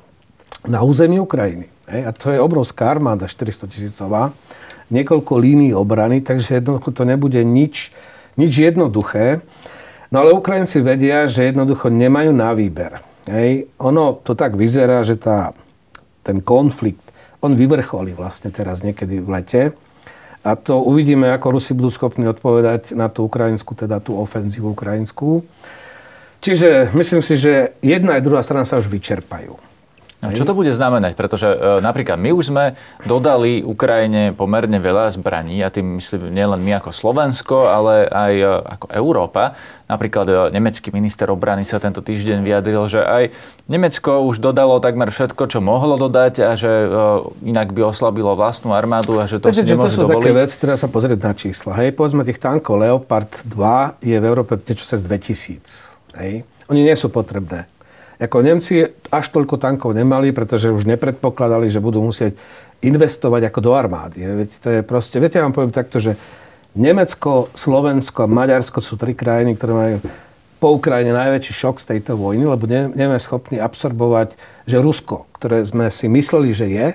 na 0.71 0.81
území 0.87 1.19
Ukrajiny. 1.19 1.67
Je, 1.91 2.01
a 2.07 2.15
to 2.15 2.31
je 2.31 2.39
obrovská 2.39 2.95
armáda, 2.95 3.27
400 3.27 3.67
tisícová, 3.69 4.31
niekoľko 4.95 5.35
línií 5.35 5.75
obrany, 5.75 6.23
takže 6.23 6.63
jednoducho 6.63 6.95
to 6.95 7.03
nebude 7.03 7.43
nič, 7.43 7.91
nič 8.39 8.53
jednoduché. 8.55 9.43
No 10.15 10.23
ale 10.23 10.31
Ukrajinci 10.31 10.79
vedia, 10.79 11.27
že 11.27 11.51
jednoducho 11.51 11.91
nemajú 11.91 12.31
na 12.31 12.55
výber. 12.55 13.03
Hej. 13.27 13.67
Ono 13.83 14.21
to 14.23 14.39
tak 14.39 14.55
vyzerá, 14.55 15.03
že 15.03 15.19
tá, 15.19 15.57
ten 16.23 16.39
konflikt, 16.39 17.03
on 17.43 17.59
vyvrcholí 17.59 18.15
vlastne 18.15 18.55
teraz 18.55 18.81
niekedy 18.81 19.21
v 19.21 19.29
lete. 19.29 19.63
A 20.45 20.61
to 20.61 20.85
uvidíme, 20.85 21.33
ako 21.33 21.57
Rusi 21.57 21.73
budú 21.73 21.89
schopní 21.89 22.29
odpovedať 22.29 22.93
na 22.93 23.09
tú 23.09 23.25
ukrajinskú, 23.25 23.73
teda 23.73 23.97
tú 24.05 24.21
ofenzívu 24.21 24.77
ukrajinskú. 24.77 25.41
Čiže 26.45 26.93
myslím 26.93 27.25
si, 27.25 27.41
že 27.41 27.73
jedna 27.81 28.21
aj 28.21 28.25
druhá 28.29 28.45
strana 28.45 28.69
sa 28.69 28.77
už 28.77 28.93
vyčerpajú. 28.93 29.74
No, 30.25 30.33
čo 30.33 30.49
to 30.49 30.57
bude 30.57 30.73
znamenať? 30.73 31.13
Pretože 31.13 31.49
e, 31.53 31.57
napríklad 31.85 32.17
my 32.17 32.33
už 32.33 32.49
sme 32.49 32.65
dodali 33.05 33.61
Ukrajine 33.61 34.33
pomerne 34.33 34.81
veľa 34.81 35.13
zbraní, 35.13 35.61
a 35.61 35.69
tým 35.69 36.01
myslím 36.01 36.33
nielen 36.33 36.65
my 36.65 36.81
ako 36.81 36.91
Slovensko, 36.97 37.69
ale 37.69 38.09
aj 38.09 38.33
e, 38.33 38.47
ako 38.81 38.87
Európa. 38.89 39.53
Napríklad 39.85 40.27
e, 40.27 40.35
nemecký 40.57 40.89
minister 40.97 41.29
obrany 41.29 41.69
sa 41.69 41.77
tento 41.77 42.01
týždeň 42.01 42.41
vyjadril, 42.41 42.89
že 42.89 43.05
aj 43.05 43.37
Nemecko 43.69 44.25
už 44.25 44.41
dodalo 44.41 44.81
takmer 44.81 45.13
všetko, 45.13 45.45
čo 45.45 45.61
mohlo 45.61 46.01
dodať 46.01 46.35
a 46.41 46.57
že 46.57 46.73
e, 46.73 46.89
inak 47.53 47.77
by 47.77 47.93
oslabilo 47.93 48.33
vlastnú 48.33 48.73
armádu 48.73 49.21
a 49.21 49.29
že 49.29 49.37
to 49.37 49.53
Viete, 49.53 49.69
si 49.69 49.77
nemôže 49.77 49.93
to 49.93 50.05
sú 50.05 50.09
dovoliť. 50.09 50.25
také 50.25 50.33
veci, 50.33 50.55
treba 50.57 50.79
sa 50.81 50.89
pozrieť 50.89 51.21
na 51.21 51.33
čísla. 51.37 51.77
Hej, 51.85 51.93
povedzme 51.93 52.25
tých 52.25 52.41
tankov 52.41 52.81
Leopard 52.81 53.29
2 53.45 54.01
je 54.01 54.17
v 54.17 54.25
Európe 54.25 54.57
niečo 54.57 54.89
cez 54.89 55.05
2000. 55.05 56.17
Hej. 56.17 56.49
Oni 56.73 56.81
nie 56.81 56.97
sú 56.97 57.13
potrebné. 57.13 57.69
Ako 58.19 58.47
Nemci 58.47 58.87
až 59.11 59.27
toľko 59.35 59.59
tankov 59.59 59.95
nemali, 59.95 60.31
pretože 60.31 60.71
už 60.71 60.87
nepredpokladali, 60.87 61.67
že 61.67 61.83
budú 61.83 62.03
musieť 62.03 62.39
investovať 62.85 63.51
ako 63.51 63.61
do 63.65 63.73
armády. 63.75 64.23
Veď 64.23 64.49
to 64.61 64.69
je 64.71 64.81
proste, 64.87 65.17
viete, 65.19 65.41
ja 65.41 65.47
vám 65.47 65.57
poviem 65.57 65.75
takto, 65.75 65.99
že 65.99 66.15
Nemecko, 66.75 67.51
Slovensko 67.55 68.27
a 68.27 68.31
Maďarsko 68.31 68.83
sú 68.83 68.99
tri 68.99 69.15
krajiny, 69.15 69.55
ktoré 69.55 69.73
majú 69.73 69.97
po 70.59 70.81
Ukrajine 70.81 71.13
najväčší 71.13 71.53
šok 71.55 71.77
z 71.83 71.89
tejto 71.95 72.17
vojny, 72.17 72.49
lebo 72.49 72.65
nevieme 72.67 73.21
schopní 73.21 73.61
absorbovať, 73.61 74.35
že 74.65 74.81
Rusko, 74.81 75.29
ktoré 75.37 75.63
sme 75.63 75.93
si 75.93 76.09
mysleli, 76.09 76.51
že 76.57 76.67
je, 76.71 76.87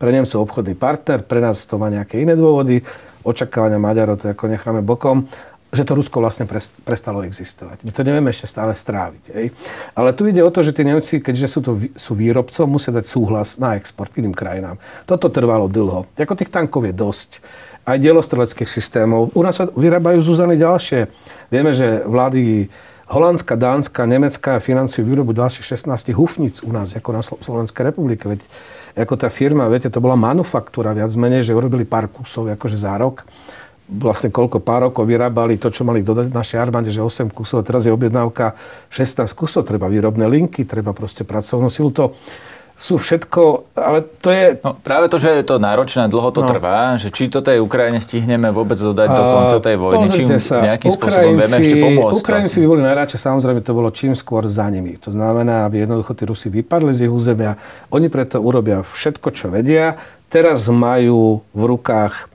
pre 0.00 0.10
Nemcov 0.10 0.42
obchodný 0.42 0.74
partner, 0.74 1.22
pre 1.22 1.38
nás 1.38 1.62
to 1.62 1.78
má 1.78 1.86
nejaké 1.86 2.18
iné 2.18 2.34
dôvody, 2.34 2.82
očakávania 3.22 3.78
Maďarov 3.78 4.18
to 4.18 4.34
ako 4.34 4.50
necháme 4.50 4.82
bokom, 4.82 5.30
že 5.72 5.88
to 5.88 5.96
Rusko 5.96 6.20
vlastne 6.20 6.44
prestalo 6.84 7.24
existovať. 7.24 7.80
My 7.80 7.96
to 7.96 8.04
nevieme 8.04 8.28
ešte 8.28 8.44
stále 8.44 8.76
stráviť. 8.76 9.24
Ej. 9.32 9.56
Ale 9.96 10.12
tu 10.12 10.28
ide 10.28 10.44
o 10.44 10.52
to, 10.52 10.60
že 10.60 10.76
tí 10.76 10.84
Nemci, 10.84 11.24
keďže 11.24 11.48
sú, 11.48 11.60
to, 11.64 11.72
sú 11.96 12.12
výrobcom, 12.12 12.68
musia 12.68 12.92
dať 12.92 13.08
súhlas 13.08 13.56
na 13.56 13.80
export 13.80 14.12
iným 14.20 14.36
krajinám. 14.36 14.76
Toto 15.08 15.32
trvalo 15.32 15.72
dlho. 15.72 16.04
Ako 16.12 16.36
tých 16.36 16.52
tankov 16.52 16.84
je 16.84 16.92
dosť. 16.92 17.30
Aj 17.88 17.96
dielostreleckých 17.96 18.68
systémov. 18.68 19.32
U 19.32 19.40
nás 19.40 19.56
sa 19.56 19.64
vyrábajú 19.64 20.20
Zuzany 20.20 20.60
ďalšie. 20.60 21.08
Vieme, 21.48 21.72
že 21.72 22.04
vlády 22.04 22.68
Holandska, 23.08 23.56
Dánska, 23.56 24.04
Nemecka 24.04 24.60
financujú 24.60 25.08
výrobu 25.08 25.32
ďalších 25.32 25.88
16 25.88 26.12
hufnic 26.12 26.60
u 26.60 26.70
nás, 26.70 26.92
ako 26.92 27.10
na 27.16 27.24
Slovenskej 27.24 27.92
republike. 27.92 28.28
Veď 28.28 28.44
ako 28.92 29.16
tá 29.16 29.32
firma, 29.32 29.72
viete, 29.72 29.88
to 29.88 30.04
bola 30.04 30.20
manufaktúra 30.20 30.92
viac 30.92 31.12
menej, 31.16 31.48
že 31.48 31.56
urobili 31.56 31.88
pár 31.88 32.12
kusov 32.12 32.52
akože 32.52 32.76
za 32.76 32.92
rok 33.00 33.24
vlastne 33.88 34.30
koľko 34.30 34.62
pár 34.62 34.90
rokov 34.90 35.04
vyrábali 35.04 35.58
to, 35.58 35.68
čo 35.68 35.82
mali 35.82 36.00
dodať 36.06 36.30
našej 36.30 36.58
armáde, 36.58 36.88
že 36.94 37.02
8 37.02 37.28
kusov. 37.34 37.62
A 37.62 37.66
teraz 37.66 37.84
je 37.84 37.92
objednávka 37.92 38.54
16 38.88 39.26
kusov. 39.34 39.66
Treba 39.66 39.90
výrobné 39.90 40.24
linky, 40.28 40.64
treba 40.64 40.94
proste 40.94 41.26
pracovnú 41.26 41.68
silu. 41.68 41.90
To 41.96 42.14
sú 42.72 42.98
všetko, 42.98 43.70
ale 43.78 44.02
to 44.02 44.32
je... 44.32 44.58
No, 44.64 44.74
práve 44.74 45.06
to, 45.12 45.20
že 45.20 45.30
je 45.38 45.44
to 45.44 45.60
náročné, 45.60 46.08
dlho 46.08 46.32
to 46.32 46.42
no. 46.42 46.50
trvá, 46.50 46.96
že 46.96 47.12
či 47.12 47.28
to 47.28 47.44
tej 47.44 47.60
Ukrajine 47.60 48.00
stihneme 48.00 48.48
vôbec 48.48 48.80
dodať 48.80 49.06
do 49.12 49.22
konca 49.22 49.58
tej 49.60 49.76
vojny, 49.76 50.06
čím 50.08 50.28
sa, 50.40 50.66
nejakým 50.66 50.90
Ukrajinci, 50.90 50.98
spôsobom 50.98 51.36
vieme 51.36 51.56
ešte 51.62 51.76
pomôcť. 51.78 52.18
Ukrajinci 52.18 52.56
by 52.58 52.66
boli 52.66 52.82
najradšej, 52.82 53.20
samozrejme 53.22 53.60
to 53.60 53.72
bolo 53.76 53.88
čím 53.92 54.16
skôr 54.16 54.48
za 54.48 54.66
nimi. 54.72 54.96
To 55.04 55.12
znamená, 55.12 55.68
aby 55.68 55.84
jednoducho 55.84 56.16
tí 56.16 56.24
Rusi 56.24 56.48
vypadli 56.48 56.90
z 56.96 57.06
ich 57.06 57.12
územia. 57.12 57.60
Oni 57.92 58.08
preto 58.08 58.40
urobia 58.40 58.80
všetko, 58.82 59.28
čo 59.30 59.52
vedia. 59.52 60.00
Teraz 60.32 60.64
majú 60.72 61.44
v 61.52 61.62
rukách 61.76 62.31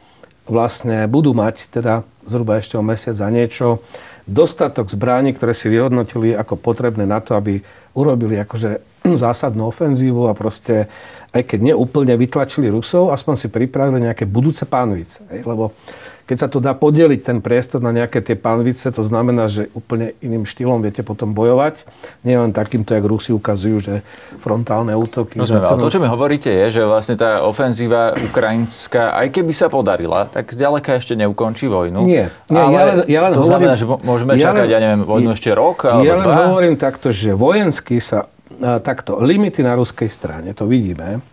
vlastne 0.48 1.06
budú 1.08 1.32
mať 1.36 1.70
teda 1.70 2.08
zhruba 2.28 2.60
ešte 2.60 2.76
o 2.76 2.84
mesiac 2.84 3.16
za 3.16 3.28
niečo 3.32 3.84
dostatok 4.28 4.92
zbraní, 4.92 5.32
ktoré 5.32 5.56
si 5.56 5.72
vyhodnotili 5.72 6.36
ako 6.36 6.60
potrebné 6.60 7.08
na 7.08 7.24
to, 7.24 7.40
aby 7.40 7.64
urobili 7.96 8.36
akože 8.44 8.84
zásadnú 9.24 9.72
ofenzívu 9.72 10.28
a 10.28 10.36
proste, 10.36 10.92
aj 11.32 11.48
keď 11.48 11.74
neúplne 11.74 12.14
vytlačili 12.20 12.68
Rusov, 12.68 13.16
aspoň 13.16 13.36
si 13.40 13.48
pripravili 13.48 14.04
nejaké 14.04 14.28
budúce 14.28 14.68
pánvice. 14.68 15.24
Lebo 15.32 15.72
keď 16.28 16.38
sa 16.38 16.48
to 16.52 16.60
dá 16.60 16.76
podeliť 16.76 17.24
ten 17.24 17.40
priestor 17.40 17.80
na 17.80 17.96
nejaké 17.96 18.20
tie 18.20 18.36
panvice, 18.36 18.92
to 18.92 19.00
znamená, 19.00 19.48
že 19.48 19.72
úplne 19.72 20.12
iným 20.20 20.44
štýlom 20.44 20.84
viete 20.84 21.00
potom 21.00 21.32
bojovať. 21.32 21.88
Nie 22.28 22.36
len 22.36 22.52
takýmto, 22.52 22.92
jak 22.92 23.08
Rusi 23.08 23.32
ukazujú, 23.32 23.78
že 23.80 23.94
frontálne 24.44 24.92
útoky. 24.92 25.40
No, 25.40 25.48
ale 25.48 25.80
to, 25.80 25.88
čo 25.88 26.04
mi 26.04 26.12
hovoríte, 26.12 26.52
je, 26.52 26.78
že 26.78 26.82
vlastne 26.84 27.16
tá 27.16 27.48
ofenzíva 27.48 28.12
ukrajinská, 28.20 29.16
aj 29.16 29.40
keby 29.40 29.56
sa 29.56 29.72
podarila, 29.72 30.28
tak 30.28 30.52
zďaleka 30.52 31.00
ešte 31.00 31.16
neukončí 31.16 31.72
vojnu. 31.72 32.04
Nie. 32.04 32.28
nie 32.52 32.60
ale 32.60 32.76
ja 32.76 32.84
len, 32.84 32.98
ja 33.08 33.20
len 33.24 33.32
to 33.32 33.48
hovorím, 33.48 33.52
znamená, 33.56 33.74
že 33.80 33.86
môžeme 33.88 34.32
ja 34.36 34.52
čakať, 34.52 34.68
len, 34.68 34.76
ja 34.76 34.80
neviem, 34.84 35.02
vojnu 35.08 35.30
ešte 35.32 35.50
rok 35.56 35.88
alebo 35.88 36.04
Ja 36.04 36.14
len 36.20 36.28
dva? 36.28 36.44
hovorím 36.52 36.76
takto, 36.76 37.08
že 37.16 37.32
vojensky 37.32 38.04
sa 38.04 38.28
takto, 38.60 39.24
limity 39.24 39.64
na 39.64 39.80
ruskej 39.80 40.12
strane, 40.12 40.52
to 40.52 40.68
vidíme, 40.68 41.24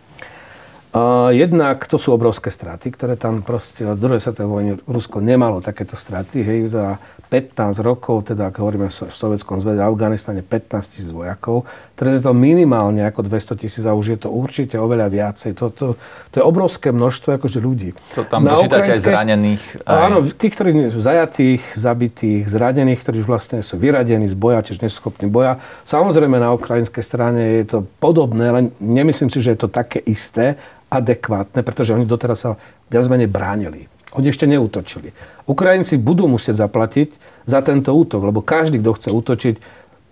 jednak 1.35 1.83
to 1.91 1.99
sú 1.99 2.15
obrovské 2.15 2.47
straty, 2.47 2.87
ktoré 2.95 3.19
tam 3.19 3.43
proste 3.43 3.83
od 3.83 3.99
druhej 3.99 4.23
svetovej 4.23 4.47
vojny 4.47 4.71
Rusko 4.87 5.19
nemalo 5.19 5.59
takéto 5.59 5.99
straty. 5.99 6.39
Hej, 6.39 6.71
za 6.71 6.95
15 7.27 7.81
rokov, 7.81 8.31
teda 8.31 8.47
ak 8.47 8.61
hovoríme 8.61 8.87
o 8.87 8.93
Sovjetskom 8.93 9.57
zväze 9.59 9.81
a 9.81 9.89
Afganistane 9.89 10.45
15 10.45 10.93
tisíc 10.93 11.09
vojakov. 11.09 11.65
Teraz 11.97 12.21
je 12.21 12.23
to 12.23 12.31
minimálne 12.31 13.01
ako 13.01 13.25
200 13.27 13.59
tisíc 13.59 13.83
a 13.83 13.97
už 13.97 14.15
je 14.15 14.19
to 14.23 14.29
určite 14.31 14.77
oveľa 14.77 15.09
viacej. 15.09 15.51
To, 15.57 15.67
to, 15.73 15.85
to 16.31 16.35
je 16.39 16.43
obrovské 16.45 16.93
množstvo 16.93 17.35
akože 17.35 17.59
ľudí. 17.59 17.97
To 18.13 18.23
tam 18.23 18.45
Na 18.45 18.55
počítate 18.55 18.93
aj 18.93 19.01
zranených. 19.01 19.63
Aj... 19.83 20.07
Áno, 20.07 20.23
tí, 20.31 20.47
ktorí 20.47 20.93
sú 20.93 21.01
zajatých, 21.01 21.75
zabitých, 21.75 22.45
zranených, 22.45 23.01
ktorí 23.01 23.25
už 23.25 23.27
vlastne 23.27 23.59
sú 23.65 23.75
vyradení 23.81 24.29
z 24.29 24.35
boja, 24.37 24.61
čiže 24.61 24.85
neschopní 24.85 25.25
boja. 25.27 25.57
Samozrejme 25.83 26.37
na 26.37 26.53
ukrajinskej 26.53 27.03
strane 27.03 27.63
je 27.63 27.65
to 27.67 27.79
podobné, 27.99 28.53
len 28.53 28.65
nemyslím 28.77 29.33
si, 29.33 29.41
že 29.41 29.57
je 29.57 29.65
to 29.65 29.69
také 29.71 29.97
isté, 30.05 30.55
adekvátne, 30.89 31.61
pretože 31.65 31.93
oni 31.93 32.05
doteraz 32.05 32.45
sa 32.45 32.51
viac 32.89 33.05
menej 33.09 33.29
bránili. 33.29 33.89
Oni 34.15 34.31
ešte 34.31 34.47
neútočili. 34.47 35.11
Ukrajinci 35.43 35.99
budú 35.99 36.31
musieť 36.31 36.63
zaplatiť 36.63 37.09
za 37.43 37.59
tento 37.59 37.91
útok, 37.91 38.23
lebo 38.23 38.39
každý, 38.39 38.79
kto 38.79 38.95
chce 38.95 39.09
útočiť, 39.11 39.55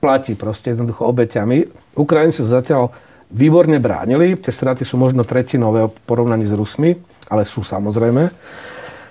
platí 0.03 0.35
proste 0.35 0.75
jednoducho 0.75 1.07
obeťami. 1.07 1.71
Ukrajinci 1.95 2.43
zatiaľ 2.43 2.91
výborne 3.31 3.79
bránili, 3.79 4.35
tie 4.35 4.51
straty 4.51 4.83
sú 4.83 4.99
možno 4.99 5.23
tretinové 5.23 5.87
v 5.87 5.95
porovnaní 6.03 6.43
s 6.43 6.51
Rusmi, 6.51 6.99
ale 7.31 7.47
sú 7.47 7.63
samozrejme. 7.63 8.27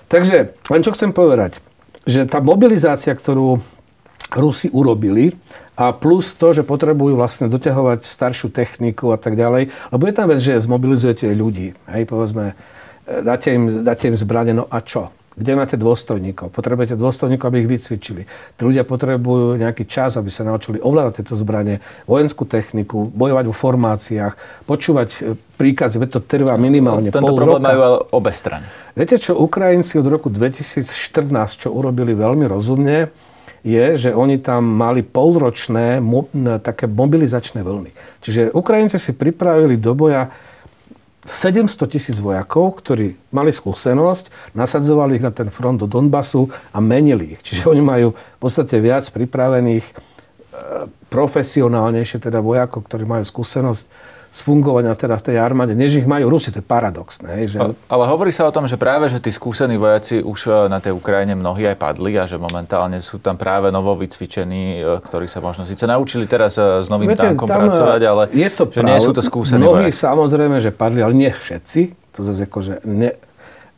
Takže 0.05 0.53
len 0.69 0.81
čo 0.85 0.93
chcem 0.93 1.09
povedať, 1.09 1.57
že 2.05 2.29
tá 2.29 2.37
mobilizácia, 2.37 3.17
ktorú 3.17 3.57
Rusi 4.33 4.69
urobili, 4.73 5.33
a 5.73 5.89
plus 5.89 6.37
to, 6.37 6.53
že 6.53 6.61
potrebujú 6.61 7.17
vlastne 7.17 7.49
doťahovať 7.49 8.05
staršiu 8.05 8.53
techniku 8.53 9.09
a 9.09 9.17
tak 9.17 9.33
ďalej. 9.33 9.73
Lebo 9.89 10.03
je 10.05 10.13
tam 10.13 10.29
vec, 10.29 10.37
že 10.37 10.61
zmobilizujete 10.61 11.33
ľudí. 11.33 11.73
Hej, 11.89 12.05
povedzme, 12.05 12.53
e, 13.09 13.25
dáte 13.25 13.49
im, 13.49 13.81
dáte 13.81 14.05
im 14.05 14.13
zbrane, 14.13 14.53
no 14.53 14.69
a 14.69 14.85
čo? 14.85 15.09
kde 15.33 15.57
máte 15.57 15.75
dôstojníkov? 15.81 16.53
Potrebujete 16.53 16.93
dôstojníkov, 16.93 17.49
aby 17.49 17.65
ich 17.65 17.69
vycvičili. 17.69 18.29
Tí 18.53 18.61
ľudia 18.61 18.85
potrebujú 18.85 19.57
nejaký 19.57 19.89
čas, 19.89 20.13
aby 20.13 20.29
sa 20.29 20.45
naučili 20.45 20.77
ovládať 20.77 21.25
tieto 21.25 21.33
zbranie, 21.33 21.81
vojenskú 22.05 22.45
techniku, 22.45 23.09
bojovať 23.09 23.45
vo 23.49 23.55
formáciách, 23.55 24.33
počúvať 24.69 25.09
e, 25.09 25.17
príkazy, 25.57 25.97
veď 25.97 26.09
to 26.13 26.21
trvá 26.21 26.53
minimálne 26.61 27.09
Tento 27.09 27.25
pol 27.25 27.33
problém 27.33 27.65
roka. 27.65 27.69
majú 27.73 27.81
ale 27.81 27.97
obe 28.13 28.29
strany. 28.29 28.65
Viete, 28.93 29.17
čo 29.17 29.33
Ukrajinci 29.41 29.97
od 29.97 30.05
roku 30.05 30.29
2014, 30.29 31.65
čo 31.65 31.73
urobili 31.73 32.13
veľmi 32.13 32.45
rozumne, 32.45 33.09
je, 33.63 33.85
že 33.95 34.09
oni 34.11 34.43
tam 34.43 34.67
mali 34.67 35.01
polročné 35.01 36.03
mo- 36.03 36.27
také 36.59 36.83
mobilizačné 36.85 37.63
vlny. 37.63 37.95
Čiže 38.19 38.51
Ukrajinci 38.51 38.99
si 38.99 39.15
pripravili 39.15 39.79
do 39.79 39.95
boja 39.95 40.29
700 41.23 41.87
tisíc 41.87 42.19
vojakov, 42.19 42.83
ktorí 42.83 43.15
mali 43.31 43.55
skúsenosť, 43.55 44.51
nasadzovali 44.51 45.15
ich 45.15 45.23
na 45.23 45.31
ten 45.31 45.47
front 45.47 45.79
do 45.79 45.87
Donbasu 45.87 46.51
a 46.75 46.83
menili 46.83 47.39
ich. 47.39 47.41
Čiže 47.47 47.71
oni 47.71 47.79
majú 47.79 48.07
v 48.11 48.39
podstate 48.43 48.75
viac 48.83 49.07
pripravených, 49.07 49.87
e, 49.87 49.93
profesionálnejšie 51.07 52.19
teda 52.19 52.43
vojakov, 52.43 52.83
ktorí 52.83 53.07
majú 53.07 53.23
skúsenosť 53.23 53.87
z 54.33 54.39
fungovania 54.41 54.97
teda 54.97 55.21
v 55.21 55.29
tej 55.29 55.37
armáde, 55.37 55.77
než 55.77 56.01
ich 56.01 56.09
majú 56.09 56.33
Rusi. 56.33 56.49
To 56.49 56.57
je 56.57 56.65
paradoxné. 56.65 57.53
Že... 57.53 57.77
Ale, 57.85 58.03
hovorí 58.09 58.33
sa 58.33 58.49
o 58.49 58.51
tom, 58.51 58.65
že 58.65 58.81
práve, 58.81 59.05
že 59.05 59.21
tí 59.21 59.29
skúsení 59.29 59.77
vojaci 59.77 60.25
už 60.25 60.39
e, 60.49 60.73
na 60.73 60.81
tej 60.81 60.97
Ukrajine 60.97 61.37
mnohí 61.37 61.69
aj 61.69 61.77
padli 61.77 62.17
a 62.17 62.25
že 62.25 62.41
momentálne 62.41 62.97
sú 62.97 63.21
tam 63.21 63.37
práve 63.37 63.69
novo 63.69 63.93
vycvičení, 63.93 64.81
e, 64.81 65.05
ktorí 65.05 65.29
sa 65.29 65.37
možno 65.37 65.69
síce 65.69 65.85
naučili 65.85 66.25
teraz 66.25 66.57
e, 66.57 66.81
s 66.81 66.89
novým 66.89 67.13
Viete, 67.13 67.29
tankom 67.29 67.45
pracovať, 67.45 68.01
ale 68.09 68.23
je 68.33 68.49
to 68.49 68.65
že 68.73 68.81
nie 68.81 68.97
sú 68.97 69.13
to 69.13 69.21
skúsení 69.21 69.61
Mnohí 69.61 69.93
vojaci. 69.93 70.01
samozrejme, 70.01 70.57
že 70.57 70.73
padli, 70.73 71.05
ale 71.05 71.13
nie 71.13 71.29
všetci. 71.29 71.93
To 72.17 72.25
zase 72.25 72.49
akože 72.49 72.89
ne, 72.89 73.13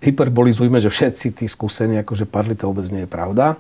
hyperbolizujme, 0.08 0.80
že 0.80 0.88
všetci 0.88 1.36
tí 1.36 1.46
skúsení 1.52 2.00
akože 2.00 2.24
padli, 2.32 2.56
to 2.56 2.72
vôbec 2.72 2.88
nie 2.96 3.04
je 3.04 3.12
pravda. 3.12 3.60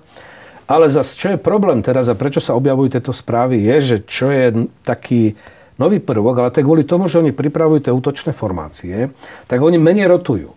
Ale 0.63 0.87
zase, 0.87 1.19
čo 1.19 1.27
je 1.35 1.37
problém 1.43 1.83
teraz 1.83 2.07
a 2.07 2.15
prečo 2.15 2.39
sa 2.39 2.55
objavujú 2.55 2.95
tieto 2.95 3.11
správy, 3.11 3.67
je, 3.67 3.75
že 3.83 3.97
čo 4.07 4.31
je 4.31 4.71
taký 4.81 5.35
nový 5.75 5.99
prvok, 5.99 6.35
ale 6.39 6.51
to 6.51 6.59
je 6.61 6.67
kvôli 6.67 6.83
tomu, 6.87 7.07
že 7.11 7.19
oni 7.19 7.35
pripravujú 7.35 7.87
tie 7.87 7.93
útočné 7.93 8.31
formácie, 8.31 9.11
tak 9.47 9.59
oni 9.59 9.75
menej 9.75 10.07
rotujú. 10.07 10.55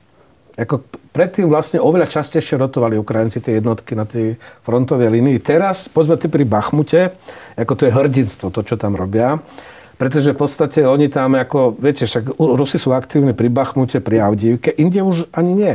Ako 0.58 0.82
predtým 1.14 1.46
vlastne 1.46 1.78
oveľa 1.78 2.10
častejšie 2.10 2.58
rotovali 2.58 2.98
Ukrajinci 2.98 3.38
tie 3.38 3.62
jednotky 3.62 3.94
na 3.94 4.02
tej 4.02 4.34
frontovej 4.66 5.14
línii. 5.14 5.38
Teraz, 5.38 5.86
povedzme 5.86 6.18
pri 6.18 6.42
Bachmute, 6.42 7.14
ako 7.54 7.72
to 7.78 7.86
je 7.86 7.94
hrdinstvo, 7.94 8.50
to, 8.50 8.66
čo 8.66 8.74
tam 8.74 8.98
robia, 8.98 9.38
pretože 9.98 10.34
v 10.34 10.38
podstate 10.38 10.82
oni 10.86 11.10
tam, 11.10 11.34
ako, 11.34 11.78
viete, 11.78 12.06
však 12.06 12.38
Rusi 12.38 12.78
sú 12.78 12.94
aktívni 12.94 13.34
pri 13.34 13.50
Bachmute, 13.50 13.98
pri 13.98 14.22
Avdívke, 14.22 14.70
inde 14.78 15.02
už 15.02 15.30
ani 15.34 15.54
nie. 15.54 15.74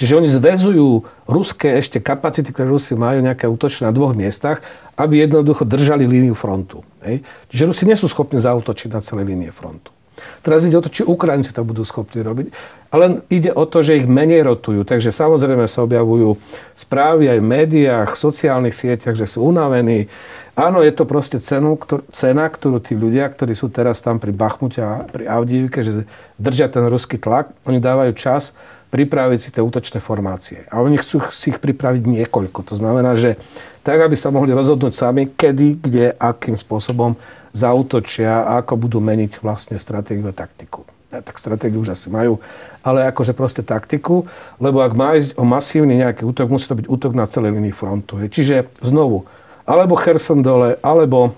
Čiže 0.00 0.16
oni 0.16 0.32
zväzujú 0.32 1.04
ruské 1.28 1.76
ešte 1.76 2.00
kapacity, 2.00 2.56
ktoré 2.56 2.72
Rusi 2.72 2.96
majú 2.96 3.20
nejaké 3.20 3.44
útočné 3.44 3.84
na 3.84 3.92
dvoch 3.92 4.16
miestach, 4.16 4.64
aby 4.96 5.20
jednoducho 5.20 5.68
držali 5.68 6.08
líniu 6.08 6.32
frontu. 6.32 6.80
Hej. 7.04 7.20
Čiže 7.52 7.68
Rusi 7.68 7.84
nie 7.84 8.00
sú 8.00 8.08
schopní 8.08 8.40
zautočiť 8.40 8.88
na 8.88 9.04
celé 9.04 9.28
línie 9.28 9.52
frontu. 9.52 9.92
Teraz 10.40 10.64
ide 10.64 10.76
o 10.76 10.84
to, 10.84 10.92
či 10.92 11.04
Ukrajinci 11.04 11.52
to 11.52 11.64
budú 11.64 11.84
schopní 11.84 12.24
robiť. 12.24 12.48
Ale 12.92 13.24
ide 13.28 13.52
o 13.52 13.64
to, 13.68 13.84
že 13.84 14.00
ich 14.00 14.08
menej 14.08 14.44
rotujú. 14.44 14.88
Takže 14.88 15.12
samozrejme 15.12 15.68
sa 15.68 15.84
objavujú 15.84 16.40
správy 16.76 17.28
aj 17.28 17.38
v 17.40 17.50
médiách, 17.60 18.08
v 18.16 18.22
sociálnych 18.24 18.76
sieťach, 18.76 19.16
že 19.16 19.28
sú 19.28 19.44
unavení. 19.44 20.08
Áno, 20.56 20.80
je 20.80 20.92
to 20.92 21.04
proste 21.04 21.40
cenu, 21.40 21.76
ktor- 21.76 22.04
cena, 22.12 22.48
ktorú 22.48 22.80
tí 22.80 22.96
ľudia, 22.96 23.28
ktorí 23.28 23.52
sú 23.52 23.68
teraz 23.68 24.00
tam 24.00 24.20
pri 24.20 24.32
Bachmute 24.32 24.80
a 24.80 25.04
pri 25.08 25.28
Avdívke, 25.28 25.80
že 25.84 26.04
držia 26.36 26.68
ten 26.68 26.84
ruský 26.88 27.16
tlak, 27.16 27.52
oni 27.64 27.80
dávajú 27.80 28.12
čas 28.16 28.56
pripraviť 28.90 29.38
si 29.38 29.50
tie 29.54 29.62
útočné 29.62 30.02
formácie. 30.02 30.66
A 30.68 30.82
oni 30.82 30.98
chcú 30.98 31.22
si 31.30 31.54
ich 31.54 31.62
pripraviť 31.62 32.02
niekoľko. 32.04 32.66
To 32.70 32.74
znamená, 32.74 33.14
že 33.14 33.38
tak, 33.86 34.02
aby 34.02 34.18
sa 34.18 34.34
mohli 34.34 34.50
rozhodnúť 34.50 34.92
sami, 34.92 35.30
kedy, 35.30 35.78
kde, 35.78 36.06
akým 36.18 36.58
spôsobom 36.58 37.14
zautočia 37.54 38.46
a 38.46 38.62
ako 38.62 38.86
budú 38.86 38.98
meniť 38.98 39.40
vlastne 39.40 39.78
stratégiu 39.78 40.26
a 40.30 40.34
taktiku. 40.34 40.86
Ja, 41.10 41.18
tak 41.26 41.42
stratégiu 41.42 41.82
už 41.82 41.90
asi 41.98 42.06
majú, 42.06 42.38
ale 42.86 43.02
akože 43.10 43.34
proste 43.34 43.66
taktiku, 43.66 44.30
lebo 44.62 44.78
ak 44.78 44.94
má 44.94 45.18
ísť 45.18 45.34
o 45.34 45.42
masívny 45.42 45.98
nejaký 45.98 46.22
útok, 46.22 46.46
musí 46.46 46.70
to 46.70 46.78
byť 46.78 46.86
útok 46.86 47.12
na 47.18 47.26
celej 47.26 47.58
linii 47.58 47.74
frontu. 47.74 48.22
Hej. 48.22 48.30
Čiže 48.30 48.54
znovu, 48.78 49.26
alebo 49.66 49.98
Kherson 49.98 50.38
dole, 50.38 50.78
alebo, 50.78 51.34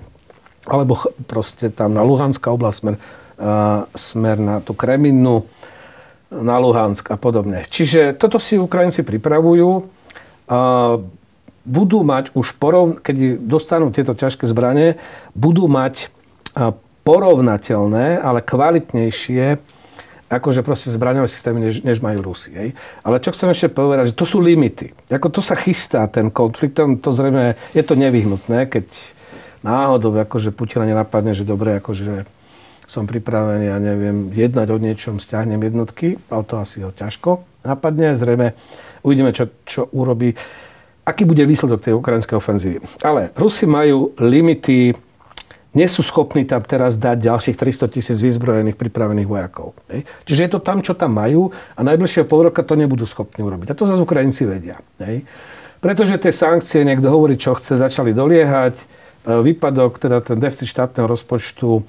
alebo 0.68 1.00
proste 1.24 1.72
tam 1.72 1.96
na 1.96 2.04
Luhanská 2.04 2.52
oblasť 2.52 2.78
smer, 2.84 2.94
uh, 3.40 3.88
smer 3.96 4.36
na 4.36 4.60
tú 4.60 4.76
Kreminu, 4.76 5.48
na 6.32 6.56
Luhansk 6.56 7.12
a 7.12 7.20
podobne. 7.20 7.68
Čiže 7.68 8.16
toto 8.16 8.40
si 8.40 8.56
Ukrajinci 8.56 9.04
pripravujú. 9.04 9.84
Budú 11.62 11.98
mať 12.02 12.32
už, 12.32 12.56
porov, 12.56 12.98
keď 13.04 13.38
dostanú 13.38 13.92
tieto 13.92 14.16
ťažké 14.16 14.48
zbranie, 14.48 14.96
budú 15.36 15.68
mať 15.68 16.08
porovnateľné, 17.04 18.18
ale 18.18 18.40
kvalitnejšie 18.40 19.60
akože 20.32 20.64
proste 20.64 20.88
zbraňové 20.88 21.28
systémy, 21.28 21.60
než, 21.60 21.84
než 21.84 22.00
majú 22.00 22.32
Rusi. 22.32 22.56
Hej. 22.56 22.72
Ale 23.04 23.20
čo 23.20 23.36
chcem 23.36 23.52
ešte 23.52 23.68
povedať, 23.68 24.16
že 24.16 24.16
to 24.16 24.24
sú 24.24 24.40
limity. 24.40 24.96
Ako 25.12 25.28
to 25.28 25.44
sa 25.44 25.52
chystá 25.52 26.08
ten 26.08 26.32
konflikt, 26.32 26.72
tam 26.72 26.96
to 26.96 27.12
zrejme 27.12 27.52
je 27.76 27.82
to 27.84 27.92
nevyhnutné, 27.92 28.64
keď 28.72 28.88
náhodou 29.60 30.16
akože 30.16 30.56
Putina 30.56 30.88
nenapadne, 30.88 31.36
že 31.36 31.44
dobre, 31.44 31.76
akože 31.76 32.24
som 32.92 33.08
pripravený, 33.08 33.72
ja 33.72 33.80
neviem, 33.80 34.28
jednať 34.36 34.68
o 34.68 34.76
niečom, 34.76 35.16
stiahnem 35.16 35.64
jednotky, 35.64 36.20
ale 36.28 36.44
to 36.44 36.60
asi 36.60 36.84
ho 36.84 36.92
ťažko 36.92 37.40
napadne. 37.64 38.12
Zrejme 38.12 38.52
uvidíme, 39.00 39.32
čo, 39.32 39.48
čo 39.64 39.88
urobí, 39.96 40.36
aký 41.08 41.24
bude 41.24 41.40
výsledok 41.48 41.80
tej 41.80 41.96
ukrajinskej 41.96 42.36
ofenzívy. 42.36 42.76
Ale 43.00 43.32
Rusi 43.32 43.64
majú 43.64 44.12
limity, 44.20 44.92
nie 45.72 45.88
sú 45.88 46.04
schopní 46.04 46.44
tam 46.44 46.60
teraz 46.60 47.00
dať 47.00 47.32
ďalších 47.32 47.56
300 47.56 47.88
tisíc 47.96 48.18
vyzbrojených 48.20 48.76
pripravených 48.76 49.24
vojakov. 49.24 49.72
Hej. 49.88 50.04
Čiže 50.28 50.40
je 50.44 50.50
to 50.52 50.60
tam, 50.60 50.84
čo 50.84 50.92
tam 50.92 51.16
majú 51.16 51.48
a 51.48 51.80
najbližšieho 51.80 52.28
pol 52.28 52.52
roka 52.52 52.60
to 52.60 52.76
nebudú 52.76 53.08
schopní 53.08 53.40
urobiť. 53.40 53.72
A 53.72 53.78
to 53.78 53.88
zase 53.88 54.04
Ukrajinci 54.04 54.44
vedia. 54.44 54.84
Hej. 55.00 55.24
Pretože 55.80 56.20
tie 56.20 56.30
sankcie, 56.30 56.84
niekto 56.84 57.08
hovorí, 57.08 57.40
čo 57.40 57.56
chce, 57.56 57.80
začali 57.80 58.12
doliehať. 58.12 58.74
E, 58.78 58.84
Výpadok, 59.42 59.98
teda 59.98 60.22
ten 60.22 60.38
deficit 60.38 60.70
štátneho 60.70 61.08
rozpočtu 61.10 61.82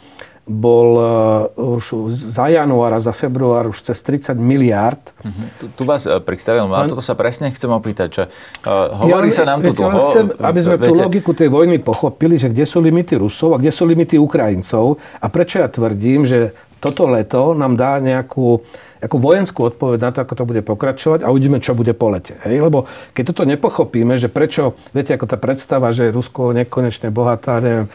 bol 0.43 0.87
uh, 0.99 1.79
už 1.79 2.11
za 2.11 2.51
január 2.51 2.91
a 2.91 2.99
za 2.99 3.15
február 3.15 3.71
už 3.71 3.79
cez 3.79 4.03
30 4.03 4.35
miliárd. 4.35 4.99
Mhm. 5.23 5.43
Tu, 5.59 5.65
tu 5.71 5.83
vás 5.87 6.03
uh, 6.03 6.19
pristavil, 6.19 6.67
no 6.67 6.75
a 6.75 6.83
toto 6.83 6.99
sa 6.99 7.15
presne 7.15 7.47
chcem 7.55 7.71
opýtať, 7.71 8.09
že 8.11 8.23
uh, 8.67 9.07
hovorí 9.07 9.31
ja, 9.31 9.39
sa 9.39 9.43
nám 9.47 9.63
tu 9.63 9.71
dlho... 9.71 10.03
Chcem, 10.03 10.25
aby 10.35 10.59
sme 10.59 10.75
viete, 10.75 10.91
tú 10.91 10.93
logiku 10.99 11.31
tej 11.31 11.47
vojny 11.47 11.79
pochopili, 11.79 12.35
že 12.35 12.51
kde 12.51 12.67
sú 12.67 12.83
limity 12.83 13.15
Rusov 13.15 13.55
a 13.55 13.57
kde 13.59 13.71
sú 13.71 13.87
limity 13.87 14.19
Ukrajincov 14.19 14.99
a 15.23 15.25
prečo 15.31 15.63
ja 15.63 15.71
tvrdím, 15.71 16.27
že 16.27 16.51
toto 16.83 17.07
leto 17.07 17.55
nám 17.55 17.79
dá 17.79 18.03
nejakú 18.03 18.59
ako 19.03 19.19
vojenskú 19.19 19.67
odpoveď 19.67 19.99
na 19.99 20.09
to, 20.15 20.23
ako 20.23 20.33
to 20.39 20.47
bude 20.47 20.61
pokračovať 20.63 21.27
a 21.27 21.31
uvidíme, 21.31 21.59
čo 21.59 21.75
bude 21.75 21.91
po 21.91 22.07
lete. 22.07 22.39
Hej? 22.47 22.63
Lebo 22.63 22.87
keď 23.11 23.35
toto 23.35 23.43
nepochopíme, 23.43 24.15
že 24.15 24.31
prečo, 24.31 24.79
viete, 24.95 25.11
ako 25.11 25.27
tá 25.27 25.35
predstava, 25.35 25.91
že 25.91 26.07
je 26.07 26.15
Rusko 26.15 26.55
nekonečne 26.55 27.11
bohatá, 27.11 27.59
neviem, 27.59 27.91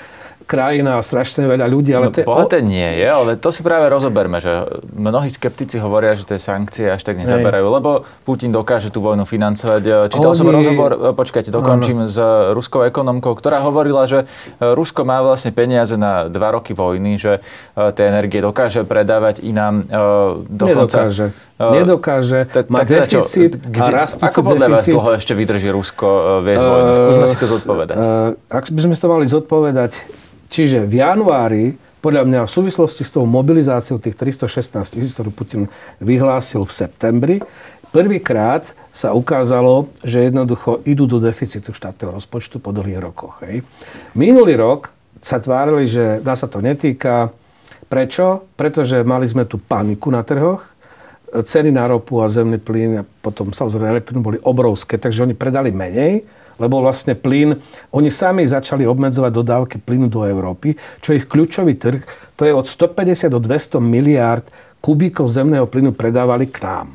krajina 0.49 0.97
a 0.97 1.05
strašne 1.05 1.45
veľa 1.45 1.69
ľudí. 1.69 1.93
Ale 1.93 2.09
no, 2.09 2.17
to 2.17 2.25
je 2.25 2.27
bohaté 2.27 2.65
nie 2.65 2.89
je, 2.97 3.05
ale 3.05 3.37
to 3.37 3.53
si 3.53 3.61
práve 3.61 3.85
rozoberme, 3.93 4.41
že 4.41 4.65
mnohí 4.97 5.29
skeptici 5.29 5.77
hovoria, 5.77 6.17
že 6.17 6.25
tie 6.25 6.41
sankcie 6.41 6.89
až 6.89 7.05
tak 7.05 7.21
nezaberajú, 7.21 7.69
lebo 7.69 8.09
Putin 8.25 8.49
dokáže 8.49 8.89
tú 8.89 9.05
vojnu 9.05 9.29
financovať. 9.29 10.09
Čítal 10.09 10.33
Oni... 10.33 10.41
som 10.41 10.49
rozhovor, 10.49 11.13
počkajte, 11.13 11.53
dokončím, 11.53 12.09
ano. 12.09 12.11
s 12.11 12.17
ruskou 12.57 12.89
ekonomkou, 12.89 13.37
ktorá 13.37 13.61
hovorila, 13.61 14.09
že 14.09 14.25
Rusko 14.57 15.05
má 15.05 15.21
vlastne 15.21 15.53
peniaze 15.53 16.01
na 16.01 16.33
dva 16.33 16.57
roky 16.57 16.73
vojny, 16.73 17.21
že 17.21 17.45
tie 17.77 18.05
energie 18.09 18.41
dokáže 18.41 18.89
predávať 18.89 19.45
inám 19.45 19.85
dokonca... 20.49 21.13
Nedokáže. 21.13 21.27
Nedokáže, 21.59 22.47
tak, 22.47 22.71
má 22.71 22.87
tak 22.87 23.11
deficit 23.11 23.59
čo, 23.59 23.67
kde, 23.67 23.83
a 23.83 24.07
rastúci 24.07 24.31
Ako 24.31 24.47
podľa 24.47 24.79
vás 24.79 24.87
dlho 24.87 25.11
ešte 25.19 25.35
vydrží 25.35 25.75
Rusko 25.75 26.39
viesť 26.47 26.63
vojnu? 26.63 26.91
Skúsme 26.95 27.27
si 27.27 27.37
to 27.37 27.47
zodpovedať. 27.51 27.97
Uh, 27.99 28.39
ak 28.47 28.71
by 28.71 28.81
sme 28.87 28.95
to 28.95 29.09
mali 29.11 29.27
zodpovedať, 29.27 29.93
čiže 30.49 30.85
v 30.85 31.01
januári, 31.01 31.65
podľa 31.99 32.25
mňa 32.25 32.41
v 32.47 32.51
súvislosti 32.51 33.03
s 33.03 33.11
tou 33.11 33.27
mobilizáciou 33.27 33.99
tých 33.99 34.15
316 34.15 34.97
tisíc, 34.97 35.13
ktorú 35.19 35.35
Putin 35.35 35.67
vyhlásil 35.99 36.63
v 36.63 36.73
septembri, 36.73 37.37
prvýkrát 37.91 38.71
sa 38.95 39.15
ukázalo, 39.15 39.91
že 40.03 40.27
jednoducho 40.27 40.83
idú 40.87 41.07
do 41.07 41.19
deficitu 41.19 41.75
štátneho 41.75 42.15
rozpočtu 42.15 42.59
po 42.63 42.71
dlhých 42.71 43.03
rokoch. 43.03 43.43
Hej. 43.43 43.67
Minulý 44.15 44.59
rok 44.59 44.95
sa 45.19 45.43
tvárili, 45.43 45.91
že 45.91 46.23
nás 46.23 46.39
sa 46.39 46.47
to 46.47 46.63
netýka. 46.63 47.35
Prečo? 47.89 48.47
Pretože 48.55 49.03
mali 49.03 49.27
sme 49.27 49.49
tu 49.49 49.59
paniku 49.59 50.13
na 50.13 50.23
trhoch, 50.23 50.63
ceny 51.29 51.73
na 51.73 51.89
ropu 51.89 52.21
a 52.25 52.29
zemný 52.29 52.61
plyn 52.61 53.01
a 53.01 53.03
potom 53.05 53.53
samozrejme 53.53 54.01
elektrinu 54.01 54.21
boli 54.25 54.39
obrovské, 54.41 54.97
takže 54.97 55.25
oni 55.29 55.35
predali 55.37 55.69
menej, 55.73 56.25
lebo 56.59 56.83
vlastne 56.83 57.15
plyn, 57.15 57.57
oni 57.95 58.11
sami 58.11 58.45
začali 58.45 58.85
obmedzovať 58.85 59.31
dodávky 59.33 59.77
plynu 59.81 60.11
do 60.11 60.27
Európy, 60.27 60.75
čo 61.01 61.15
ich 61.15 61.25
kľúčový 61.25 61.79
trh, 61.79 62.03
to 62.35 62.45
je 62.45 62.53
od 62.53 62.67
150 62.67 63.31
do 63.31 63.39
200 63.39 63.79
miliárd 63.79 64.45
kubíkov 64.83 65.31
zemného 65.31 65.67
plynu 65.67 65.95
predávali 65.95 66.47
k 66.51 66.63
nám. 66.63 66.89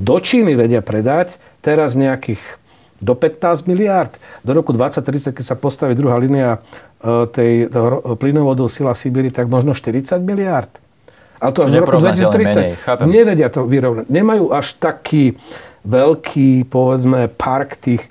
do 0.00 0.16
Číny 0.16 0.56
vedia 0.56 0.80
predať 0.80 1.36
teraz 1.60 1.92
nejakých 1.92 2.40
do 3.00 3.16
15 3.16 3.64
miliard. 3.64 4.12
Do 4.44 4.52
roku 4.52 4.76
2030, 4.76 5.32
keď 5.32 5.44
sa 5.44 5.56
postaví 5.56 5.96
druhá 5.96 6.20
línia 6.20 6.60
e, 7.00 7.24
tej 7.32 7.52
plynovodu 8.20 8.68
Sila 8.68 8.92
Sibíry, 8.92 9.32
tak 9.32 9.48
možno 9.48 9.72
40 9.72 10.20
miliard. 10.20 10.68
A 11.40 11.48
to 11.48 11.64
až 11.64 11.80
v 11.80 11.88
roku 11.88 11.96
2030. 11.96 13.08
Nevedia 13.08 13.48
to 13.48 13.64
vyrovnať. 13.64 14.12
Nemajú 14.12 14.52
až 14.52 14.76
taký 14.76 15.40
veľký, 15.88 16.68
povedzme, 16.68 17.32
park 17.32 17.80
tých 17.80 18.04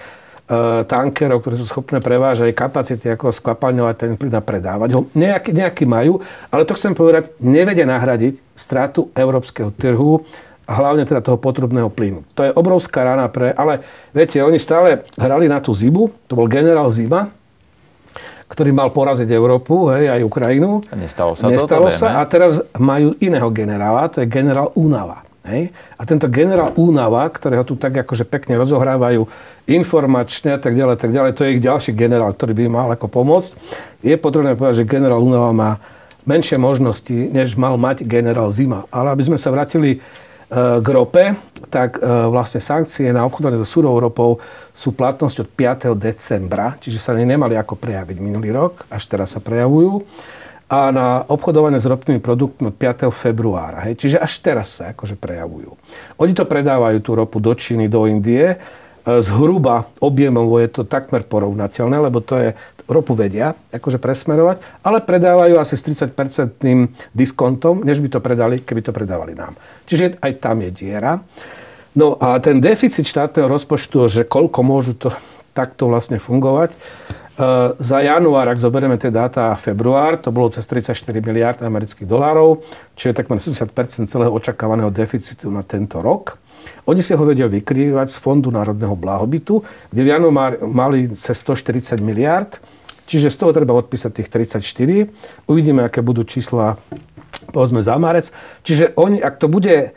tankerov, 0.90 1.46
ktoré 1.46 1.56
sú 1.62 1.70
schopné 1.70 2.02
prevážať 2.02 2.58
kapacity, 2.58 3.06
ako 3.14 3.30
skvapalňovať 3.30 3.96
ten 3.96 4.12
plyn 4.18 4.34
a 4.34 4.42
predávať 4.42 4.90
ho. 4.98 5.06
Nejaký, 5.14 5.54
nejaký 5.54 5.86
majú, 5.86 6.18
ale 6.50 6.66
to 6.66 6.74
chcem 6.74 6.98
povedať, 6.98 7.38
nevedia 7.38 7.86
nahradiť 7.86 8.42
stratu 8.58 9.14
európskeho 9.14 9.70
trhu 9.78 10.26
a 10.66 10.72
hlavne 10.74 11.06
teda 11.06 11.22
toho 11.22 11.38
potrubného 11.38 11.94
plynu. 11.94 12.26
To 12.34 12.42
je 12.46 12.52
obrovská 12.54 13.06
rána 13.06 13.30
pre... 13.30 13.54
Ale 13.54 13.86
viete, 14.10 14.42
oni 14.42 14.58
stále 14.58 15.06
hrali 15.18 15.46
na 15.46 15.62
tú 15.62 15.70
zibu, 15.74 16.10
to 16.26 16.34
bol 16.34 16.50
generál 16.50 16.90
Zima, 16.90 17.30
ktorý 18.50 18.74
mal 18.74 18.90
poraziť 18.90 19.30
Európu, 19.30 19.94
hej, 19.94 20.10
aj 20.10 20.26
Ukrajinu. 20.26 20.82
A 20.90 20.98
nestalo 20.98 21.38
sa 21.38 21.46
nestalo 21.46 21.90
to, 21.90 21.94
sa 21.94 22.18
a 22.18 22.26
teraz 22.26 22.66
majú 22.78 23.14
iného 23.22 23.50
generála, 23.54 24.10
to 24.10 24.26
je 24.26 24.28
generál 24.30 24.74
Únava. 24.74 25.29
Hej? 25.48 25.72
A 25.96 26.02
tento 26.04 26.28
generál 26.28 26.76
Únava, 26.76 27.28
ktorého 27.32 27.64
tu 27.64 27.80
tak 27.80 27.96
akože 28.04 28.28
pekne 28.28 28.60
rozohrávajú 28.60 29.28
informačne 29.70 30.56
a 30.56 30.60
tak 30.60 30.76
ďalej, 30.76 31.00
tak 31.00 31.12
ďalej, 31.12 31.32
to 31.36 31.44
je 31.46 31.54
ich 31.56 31.64
ďalší 31.64 31.92
generál, 31.96 32.36
ktorý 32.36 32.54
by 32.56 32.64
mal 32.68 32.90
ako 32.92 33.08
pomôcť. 33.08 33.52
Je 34.04 34.16
potrebné 34.20 34.56
povedať, 34.60 34.84
že 34.84 34.92
generál 34.92 35.24
Únava 35.24 35.52
má 35.56 35.72
menšie 36.28 36.60
možnosti, 36.60 37.16
než 37.16 37.56
mal 37.56 37.80
mať 37.80 38.04
generál 38.04 38.52
Zima. 38.52 38.86
Ale 38.92 39.16
aby 39.16 39.24
sme 39.32 39.40
sa 39.40 39.50
vrátili 39.50 40.04
k 40.82 40.88
rope, 40.90 41.38
tak 41.70 42.02
e, 42.02 42.10
vlastne 42.34 42.58
sankcie 42.58 43.14
na 43.14 43.22
obchodovanie 43.22 43.62
so 43.62 43.70
surovou 43.70 44.10
ropou 44.10 44.32
sú 44.74 44.98
platnosť 44.98 45.46
od 45.46 45.50
5. 45.54 45.94
decembra, 45.94 46.74
čiže 46.82 46.98
sa 46.98 47.14
nemali 47.14 47.54
ako 47.54 47.78
prejaviť 47.78 48.18
minulý 48.18 48.50
rok, 48.50 48.90
až 48.90 49.06
teraz 49.06 49.38
sa 49.38 49.40
prejavujú. 49.46 50.02
A 50.70 50.94
na 50.94 51.26
obchodovanie 51.26 51.82
s 51.82 51.90
ropnými 51.90 52.22
produktmi 52.22 52.70
od 52.70 52.78
5. 52.78 53.10
februára. 53.10 53.90
Hej. 53.90 54.06
Čiže 54.06 54.18
až 54.22 54.34
teraz 54.46 54.78
sa 54.78 54.94
akože 54.94 55.18
prejavujú. 55.18 55.74
Oni 56.22 56.34
to 56.38 56.46
predávajú 56.46 57.02
tú 57.02 57.18
ropu 57.18 57.42
do 57.42 57.58
Číny, 57.58 57.90
do 57.90 58.06
Indie 58.06 58.62
E, 59.10 59.22
zhruba 59.22 59.88
objemovo 60.00 60.60
je 60.60 60.70
to 60.70 60.84
takmer 60.84 61.24
porovnateľné, 61.24 61.98
lebo 61.98 62.20
to 62.20 62.36
je, 62.38 62.50
ropu 62.90 63.14
vedia 63.14 63.54
akože 63.72 64.02
presmerovať, 64.02 64.60
ale 64.82 65.06
predávajú 65.06 65.62
asi 65.62 65.78
s 65.78 65.86
30-percentným 65.86 66.90
diskontom, 67.14 67.86
než 67.86 68.02
by 68.02 68.10
to 68.12 68.20
predali, 68.20 68.66
keby 68.66 68.82
to 68.82 68.92
predávali 68.92 69.38
nám. 69.38 69.56
Čiže 69.86 70.20
aj 70.20 70.34
tam 70.42 70.66
je 70.66 70.70
diera. 70.74 71.22
No 71.96 72.18
a 72.18 72.38
ten 72.42 72.62
deficit 72.62 73.06
štátneho 73.06 73.50
rozpočtu, 73.50 74.10
že 74.10 74.22
koľko 74.28 74.60
môžu 74.62 74.94
to 74.98 75.10
takto 75.60 75.90
vlastne 75.90 76.20
fungovať, 76.20 76.76
za 77.80 77.98
január, 78.04 78.52
ak 78.52 78.60
zoberieme 78.60 79.00
tie 79.00 79.08
dáta 79.08 79.56
február, 79.56 80.20
to 80.20 80.28
bolo 80.28 80.52
cez 80.52 80.68
34 80.68 81.24
miliard 81.24 81.64
amerických 81.64 82.04
dolárov, 82.04 82.60
čo 83.00 83.08
je 83.10 83.16
takmer 83.16 83.40
70 83.40 83.72
celého 84.12 84.32
očakávaného 84.36 84.92
deficitu 84.92 85.48
na 85.48 85.64
tento 85.64 86.04
rok. 86.04 86.36
Oni 86.84 87.00
si 87.00 87.16
ho 87.16 87.24
vedia 87.24 87.48
vykrývať 87.48 88.12
z 88.12 88.18
Fondu 88.20 88.52
národného 88.52 88.92
blahobytu, 89.00 89.64
kde 89.88 90.02
v 90.04 90.10
januári 90.12 90.60
mali 90.68 91.00
cez 91.16 91.40
140 91.40 92.04
miliard, 92.04 92.60
čiže 93.08 93.32
z 93.32 93.38
toho 93.40 93.56
treba 93.56 93.72
odpísať 93.80 94.12
tých 94.20 94.28
34. 94.60 95.48
Uvidíme, 95.48 95.88
aké 95.88 96.04
budú 96.04 96.28
čísla 96.28 96.76
povedzme 97.56 97.80
za 97.80 97.96
marec. 97.96 98.36
Čiže 98.68 99.00
oni, 99.00 99.24
ak 99.24 99.40
to 99.40 99.48
bude 99.48 99.96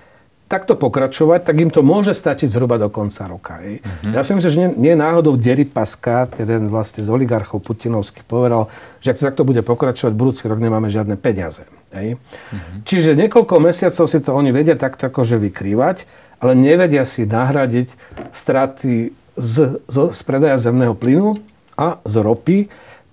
takto 0.52 0.76
pokračovať, 0.76 1.48
tak 1.48 1.56
im 1.64 1.72
to 1.72 1.80
môže 1.80 2.12
stačiť 2.12 2.52
zhruba 2.52 2.76
do 2.76 2.92
konca 2.92 3.24
roka. 3.24 3.56
Mm-hmm. 3.56 4.12
Ja 4.12 4.20
si 4.20 4.36
myslím, 4.36 4.52
že 4.52 4.60
nie, 4.60 4.92
nie 4.92 4.94
náhodou 4.94 5.40
Deripaska, 5.40 6.28
jeden 6.36 6.68
vlastne 6.68 7.00
z 7.00 7.08
oligarchov 7.08 7.64
putinovských, 7.64 8.28
povedal, 8.28 8.68
že 9.00 9.16
ak 9.16 9.24
to 9.24 9.28
takto 9.32 9.42
bude 9.48 9.64
pokračovať, 9.64 10.12
budúci 10.12 10.44
rok 10.44 10.60
nemáme 10.60 10.92
žiadne 10.92 11.16
peniaze. 11.16 11.64
Mm-hmm. 11.92 12.84
Čiže 12.84 13.16
niekoľko 13.16 13.54
mesiacov 13.64 14.04
si 14.04 14.20
to 14.20 14.36
oni 14.36 14.52
vedia 14.52 14.76
takto 14.76 15.08
akože 15.08 15.40
vykrývať 15.40 16.28
ale 16.42 16.58
nevedia 16.58 17.06
si 17.06 17.22
nahradiť 17.22 17.94
straty 18.34 19.14
z, 19.38 19.56
z, 19.86 19.96
z 20.10 20.20
predaja 20.26 20.58
zemného 20.58 20.98
plynu 20.98 21.38
a 21.78 22.02
z 22.02 22.14
ropy, 22.18 22.58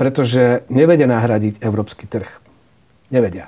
pretože 0.02 0.66
nevedia 0.74 1.06
nahradiť 1.06 1.62
európsky 1.62 2.10
trh. 2.10 2.28
Nevedia. 3.14 3.46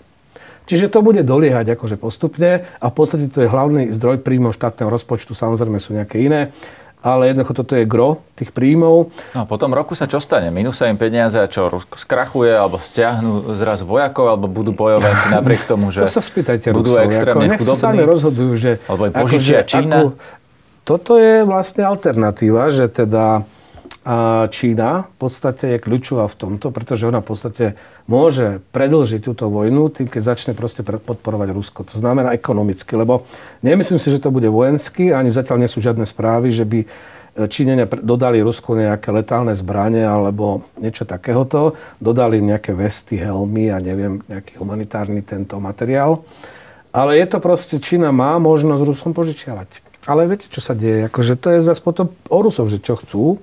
Čiže 0.71 0.87
to 0.87 1.03
bude 1.03 1.19
doliehať 1.27 1.75
akože 1.75 1.99
postupne 1.99 2.63
a 2.63 2.85
v 2.87 2.95
podstate 2.95 3.27
to 3.27 3.43
je 3.43 3.51
hlavný 3.51 3.91
zdroj 3.91 4.23
príjmov 4.23 4.55
štátneho 4.55 4.87
rozpočtu, 4.87 5.35
samozrejme 5.35 5.83
sú 5.83 5.91
nejaké 5.91 6.23
iné 6.23 6.55
ale 7.01 7.33
jednoducho 7.33 7.53
toto 7.57 7.73
je 7.73 7.81
gro 7.89 8.21
tých 8.37 8.53
príjmov. 8.53 9.09
No 9.33 9.49
po 9.49 9.57
tom 9.57 9.73
roku 9.73 9.97
sa 9.97 10.05
čo 10.05 10.21
stane? 10.21 10.53
Minú 10.53 10.69
sa 10.69 10.85
im 10.85 11.01
peniaze 11.01 11.41
a 11.41 11.49
čo, 11.49 11.65
Rusko 11.65 11.97
skrachuje, 11.97 12.53
alebo 12.53 12.77
stiahnu 12.77 13.57
zrazu 13.57 13.89
vojakov, 13.89 14.29
alebo 14.29 14.45
budú 14.45 14.71
bojovať 14.77 15.15
napriek 15.35 15.65
tomu, 15.65 15.89
že 15.89 16.05
to 16.05 16.13
sa 16.13 16.21
spýtajte 16.21 16.69
budú 16.69 16.93
Rusov, 16.93 17.09
extrémne 17.09 17.49
ako, 17.49 17.57
chudobní? 17.57 17.81
sa 17.81 17.85
sami 17.89 18.01
rozhodujú, 18.05 18.51
že... 18.53 18.71
Alebo 18.85 19.03
im 19.09 19.13
požičia 19.17 19.65
ako, 19.65 19.69
Čína? 19.73 19.97
Ako, 19.97 20.07
toto 20.85 21.11
je 21.17 21.35
vlastne 21.41 21.83
alternatíva, 21.89 22.69
že 22.69 22.85
teda 22.85 23.49
a 24.01 24.49
Čína 24.49 25.05
v 25.13 25.15
podstate 25.21 25.77
je 25.77 25.83
kľúčová 25.83 26.25
v 26.25 26.37
tomto, 26.37 26.73
pretože 26.73 27.05
ona 27.05 27.21
v 27.21 27.29
podstate 27.29 27.65
môže 28.09 28.65
predlžiť 28.73 29.21
túto 29.21 29.45
vojnu 29.45 29.93
tým, 29.93 30.09
keď 30.09 30.33
začne 30.33 30.51
proste 30.57 30.81
podporovať 30.81 31.53
Rusko. 31.53 31.85
To 31.85 31.95
znamená 32.01 32.33
ekonomicky, 32.33 32.97
lebo 32.97 33.29
nemyslím 33.61 34.01
si, 34.01 34.09
že 34.09 34.17
to 34.17 34.33
bude 34.33 34.49
vojenský, 34.49 35.13
ani 35.13 35.29
zatiaľ 35.29 35.61
nie 35.61 35.69
sú 35.69 35.85
žiadne 35.85 36.01
správy, 36.09 36.49
že 36.49 36.65
by 36.65 36.79
Číňania 37.31 37.87
dodali 37.87 38.43
Rusku 38.43 38.75
nejaké 38.75 39.07
letálne 39.15 39.55
zbranie 39.55 40.03
alebo 40.03 40.67
niečo 40.75 41.07
takéhoto. 41.07 41.79
Dodali 41.95 42.43
nejaké 42.43 42.75
vesty, 42.75 43.15
helmy 43.15 43.71
a 43.71 43.79
neviem, 43.79 44.19
nejaký 44.27 44.59
humanitárny 44.59 45.23
tento 45.23 45.55
materiál. 45.63 46.27
Ale 46.91 47.15
je 47.15 47.25
to 47.31 47.39
proste, 47.39 47.79
Čína 47.79 48.11
má 48.11 48.35
možnosť 48.35 48.83
Rusom 48.83 49.11
požičiavať. 49.15 49.79
Ale 50.11 50.27
viete, 50.27 50.51
čo 50.51 50.59
sa 50.59 50.75
deje? 50.75 51.07
Akože 51.07 51.39
to 51.39 51.55
je 51.55 51.63
zase 51.63 51.79
potom 51.79 52.11
o 52.27 52.37
Rusov, 52.43 52.67
že 52.67 52.83
čo 52.83 52.99
chcú. 52.99 53.39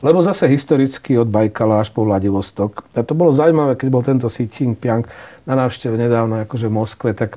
Lebo 0.00 0.24
zase 0.24 0.48
historicky 0.48 1.20
od 1.20 1.28
Bajkala 1.28 1.84
až 1.84 1.92
po 1.92 2.08
Vladivostok. 2.08 2.88
A 2.96 3.04
to 3.04 3.12
bolo 3.12 3.36
zaujímavé, 3.36 3.76
keď 3.76 3.88
bol 3.92 4.00
tento 4.00 4.32
Xi 4.32 4.48
Jinping 4.48 5.04
na 5.44 5.54
návšteve 5.54 5.92
nedávno 5.92 6.40
akože 6.48 6.72
v 6.72 6.76
Moskve, 6.76 7.10
tak 7.12 7.36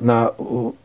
na 0.00 0.32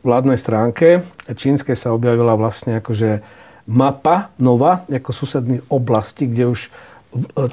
vládnej 0.04 0.36
stránke 0.36 1.06
čínskej 1.30 1.78
sa 1.78 1.94
objavila 1.96 2.36
vlastne 2.36 2.82
akože 2.82 3.24
mapa 3.70 4.36
nová, 4.36 4.84
ako 4.92 5.12
susedných 5.16 5.64
oblasti, 5.72 6.28
kde 6.28 6.52
už 6.52 6.62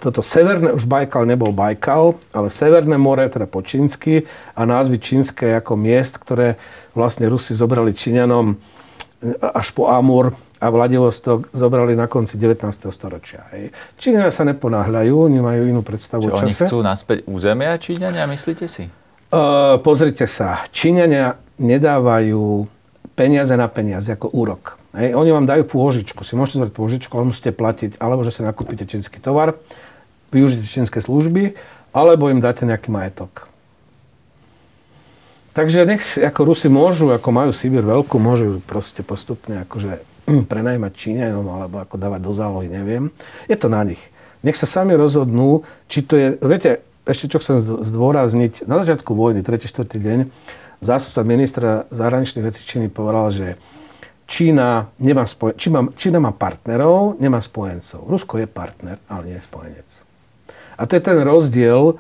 toto 0.01 0.25
severné, 0.25 0.73
už 0.73 0.89
Bajkal 0.89 1.29
nebol 1.29 1.53
Bajkal, 1.53 2.17
ale 2.33 2.49
Severné 2.49 2.97
more, 2.97 3.29
teda 3.29 3.45
po 3.45 3.61
čínsky 3.61 4.25
a 4.57 4.65
názvy 4.65 4.97
čínske 4.97 5.53
ako 5.53 5.77
miest, 5.77 6.17
ktoré 6.17 6.57
vlastne 6.97 7.29
Rusi 7.29 7.53
zobrali 7.53 7.93
Číňanom 7.93 8.57
až 9.41 9.77
po 9.77 9.93
Amur 9.93 10.33
a 10.61 10.67
Vladivostok 10.73 11.53
zobrali 11.53 11.93
na 11.93 12.09
konci 12.09 12.41
19. 12.41 12.89
storočia. 12.89 13.45
Číňania 14.01 14.33
sa 14.33 14.49
neponáhľajú, 14.49 15.29
nemajú 15.29 15.63
inú 15.69 15.85
predstavu 15.85 16.29
Čo, 16.29 16.33
o 16.33 16.37
čase. 16.41 16.45
oni 16.45 16.53
chcú 16.65 16.79
naspäť 16.81 17.19
územia 17.29 17.77
Číňania, 17.77 18.25
myslíte 18.25 18.65
si? 18.65 18.89
Uh, 19.31 19.77
pozrite 19.85 20.25
sa, 20.25 20.65
Číňania 20.73 21.37
nedávajú 21.61 22.65
peniaze 23.13 23.53
na 23.53 23.69
peniaze 23.69 24.09
ako 24.17 24.33
úrok. 24.33 24.81
Hej. 24.97 25.13
Oni 25.13 25.31
vám 25.31 25.45
dajú 25.45 25.69
pôžičku, 25.69 26.25
si 26.25 26.33
môžete 26.35 26.57
zobrať 26.57 26.73
pôžičku, 26.73 27.13
ale 27.13 27.29
musíte 27.29 27.53
platiť, 27.53 28.01
alebo 28.01 28.25
že 28.25 28.33
si 28.33 28.41
nakúpite 28.41 28.89
čínsky 28.89 29.21
tovar, 29.21 29.61
využite 30.33 30.65
čínske 30.65 31.05
služby, 31.05 31.55
alebo 31.93 32.33
im 32.33 32.41
dáte 32.41 32.65
nejaký 32.65 32.89
majetok. 32.89 33.50
Takže 35.51 35.83
nech 35.83 36.03
ako 36.15 36.55
Rusi 36.55 36.71
môžu, 36.71 37.11
ako 37.11 37.29
majú 37.35 37.51
Sibír 37.51 37.83
veľkú, 37.83 38.23
môžu 38.23 38.63
proste 38.63 39.03
postupne 39.03 39.67
akože 39.67 39.99
prenajmať 40.51 40.93
Číňanom 40.95 41.47
alebo 41.51 41.83
ako 41.83 41.99
dávať 41.99 42.21
do 42.23 42.33
zálohy, 42.33 42.69
neviem. 42.71 43.11
Je 43.51 43.59
to 43.59 43.67
na 43.67 43.83
nich. 43.83 44.01
Nech 44.41 44.57
sa 44.57 44.65
sami 44.65 44.95
rozhodnú, 44.95 45.67
či 45.91 46.07
to 46.07 46.15
je, 46.17 46.39
viete, 46.41 46.81
ešte 47.05 47.37
čo 47.37 47.43
chcem 47.43 47.61
zdôrazniť, 47.61 48.65
na 48.65 48.81
začiatku 48.81 49.13
vojny, 49.13 49.45
3. 49.45 49.69
4. 49.69 49.85
deň, 49.91 50.19
zástupca 50.81 51.21
ministra 51.27 51.71
zahraničných 51.93 52.47
vecí 52.47 52.63
Číny 52.65 52.89
povedal, 52.89 53.29
že 53.35 53.47
Čína, 54.31 54.87
nemá 55.03 55.27
spojen- 55.27 55.59
Čína, 55.59 55.81
Čína 55.99 56.19
má 56.23 56.31
partnerov, 56.31 57.19
nemá 57.19 57.43
spojencov. 57.43 58.07
Rusko 58.07 58.39
je 58.39 58.47
partner, 58.47 58.97
ale 59.11 59.35
nie 59.35 59.37
je 59.37 59.45
spojenec. 59.45 59.89
A 60.79 60.87
to 60.87 60.97
je 60.97 61.03
ten 61.03 61.19
rozdiel, 61.21 61.99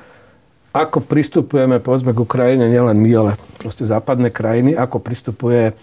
ako 0.70 1.02
pristupujeme, 1.02 1.82
povedzme, 1.82 2.14
k 2.14 2.22
Ukrajine, 2.22 2.70
nielen 2.70 2.98
my, 2.98 3.10
ale 3.16 3.32
proste 3.58 3.82
západné 3.82 4.30
krajiny, 4.30 4.78
ako 4.78 5.02
pristupuje 5.02 5.74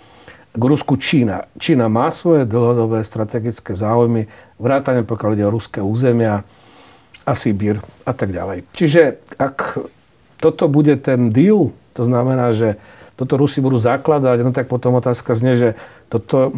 k 0.58 0.64
Rusku 0.64 0.96
Čína. 0.96 1.46
Čína 1.60 1.92
má 1.92 2.10
svoje 2.16 2.48
dlhodobé 2.48 3.04
strategické 3.04 3.76
záujmy, 3.76 4.32
vrátane 4.58 5.04
pokiaľ 5.04 5.32
ide 5.36 5.46
o 5.46 5.54
ruské 5.54 5.84
územia 5.84 6.48
a 7.28 7.32
Sibír 7.36 7.84
a 8.08 8.12
tak 8.16 8.32
ďalej. 8.32 8.64
Čiže 8.72 9.20
ak 9.36 9.84
toto 10.40 10.72
bude 10.72 10.96
ten 10.96 11.36
deal, 11.36 11.76
to 11.92 12.08
znamená, 12.08 12.56
že 12.56 12.80
toto 13.20 13.36
Rusi 13.36 13.60
budú 13.60 13.82
zakladať, 13.82 14.46
no 14.46 14.54
tak 14.54 14.70
potom 14.72 14.96
otázka 14.96 15.36
znie, 15.36 15.58
že 15.58 15.70
toto 16.08 16.54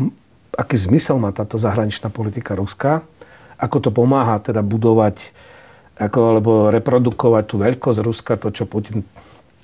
aký 0.59 0.75
zmysel 0.75 1.15
má 1.21 1.31
táto 1.31 1.55
zahraničná 1.55 2.11
politika 2.11 2.51
Ruska, 2.57 3.05
ako 3.55 3.77
to 3.79 3.89
pomáha 3.95 4.39
teda 4.43 4.59
budovať 4.59 5.31
ako, 5.99 6.19
alebo 6.31 6.51
reprodukovať 6.71 7.43
tú 7.43 7.55
veľkosť 7.59 7.99
Ruska, 7.99 8.33
to, 8.39 8.55
čo 8.55 8.63
Putin 8.65 9.03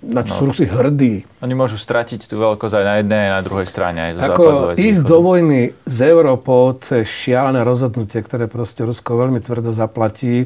na 0.06 0.22
čo 0.22 0.38
no, 0.38 0.38
sú 0.38 0.44
Rusi 0.54 0.66
hrdí. 0.70 1.26
Oni 1.42 1.56
môžu 1.58 1.82
stratiť 1.82 2.30
tú 2.30 2.38
veľkosť 2.38 2.76
aj 2.78 2.86
na 2.86 2.96
jednej, 3.02 3.22
aj 3.26 3.34
na 3.34 3.42
druhej 3.42 3.66
strane. 3.66 4.00
Aj 4.12 4.14
Ako 4.30 4.44
západu, 4.44 4.64
aj 4.70 4.76
ísť 4.78 5.02
do 5.02 5.18
vojny 5.24 5.62
z 5.88 5.98
Európou, 6.06 6.78
to 6.78 7.02
je 7.02 7.04
šialené 7.08 7.66
rozhodnutie, 7.66 8.22
ktoré 8.22 8.46
proste 8.46 8.86
Rusko 8.86 9.18
veľmi 9.18 9.42
tvrdo 9.42 9.74
zaplatí 9.74 10.46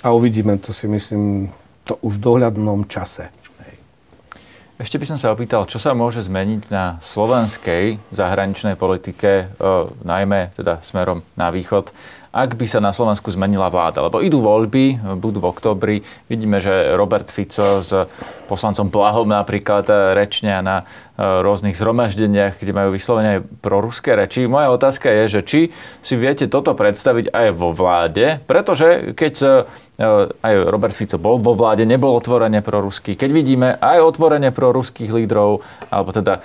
a 0.00 0.16
uvidíme 0.16 0.56
to 0.56 0.72
si 0.72 0.88
myslím 0.88 1.52
to 1.84 2.00
už 2.00 2.16
v 2.16 2.24
dohľadnom 2.24 2.88
čase. 2.88 3.28
Ešte 4.76 5.00
by 5.00 5.08
som 5.08 5.16
sa 5.16 5.32
opýtal, 5.32 5.64
čo 5.64 5.80
sa 5.80 5.96
môže 5.96 6.20
zmeniť 6.20 6.68
na 6.68 7.00
slovenskej 7.00 7.96
zahraničnej 8.12 8.76
politike, 8.76 9.48
e, 9.48 9.64
najmä 10.04 10.52
teda 10.52 10.84
smerom 10.84 11.24
na 11.32 11.48
východ, 11.48 11.96
ak 12.36 12.60
by 12.60 12.68
sa 12.68 12.84
na 12.84 12.92
Slovensku 12.92 13.32
zmenila 13.32 13.72
vláda. 13.72 14.04
Lebo 14.04 14.20
idú 14.20 14.44
voľby, 14.44 15.16
budú 15.16 15.40
v 15.40 15.48
oktobri. 15.48 15.96
Vidíme, 16.28 16.60
že 16.60 16.92
Robert 16.92 17.32
Fico 17.32 17.80
s 17.80 17.96
poslancom 18.44 18.92
Blahom 18.92 19.32
napríklad 19.32 19.88
rečnia 20.12 20.60
na 20.60 20.84
rôznych 21.16 21.76
zhromaždeniach, 21.76 22.60
kde 22.60 22.72
majú 22.76 22.92
vyslovene 22.92 23.40
proruské 23.64 24.12
reči. 24.12 24.44
Moja 24.44 24.68
otázka 24.68 25.08
je, 25.08 25.24
že 25.38 25.40
či 25.44 25.60
si 26.04 26.14
viete 26.16 26.44
toto 26.44 26.76
predstaviť 26.76 27.32
aj 27.32 27.46
vo 27.56 27.72
vláde, 27.72 28.40
pretože 28.44 29.16
keď 29.16 29.34
e, 29.40 29.48
aj 30.44 30.54
Robert 30.68 30.92
Fico 30.92 31.16
bol 31.16 31.40
vo 31.40 31.56
vláde, 31.56 31.88
nebol 31.88 32.12
otvorene 32.12 32.60
proruský. 32.60 33.16
Keď 33.16 33.30
vidíme 33.32 33.68
aj 33.80 34.16
otvorene 34.16 34.52
proruských 34.52 35.08
lídrov, 35.08 35.64
alebo 35.88 36.12
teda 36.12 36.34
e, 36.36 36.40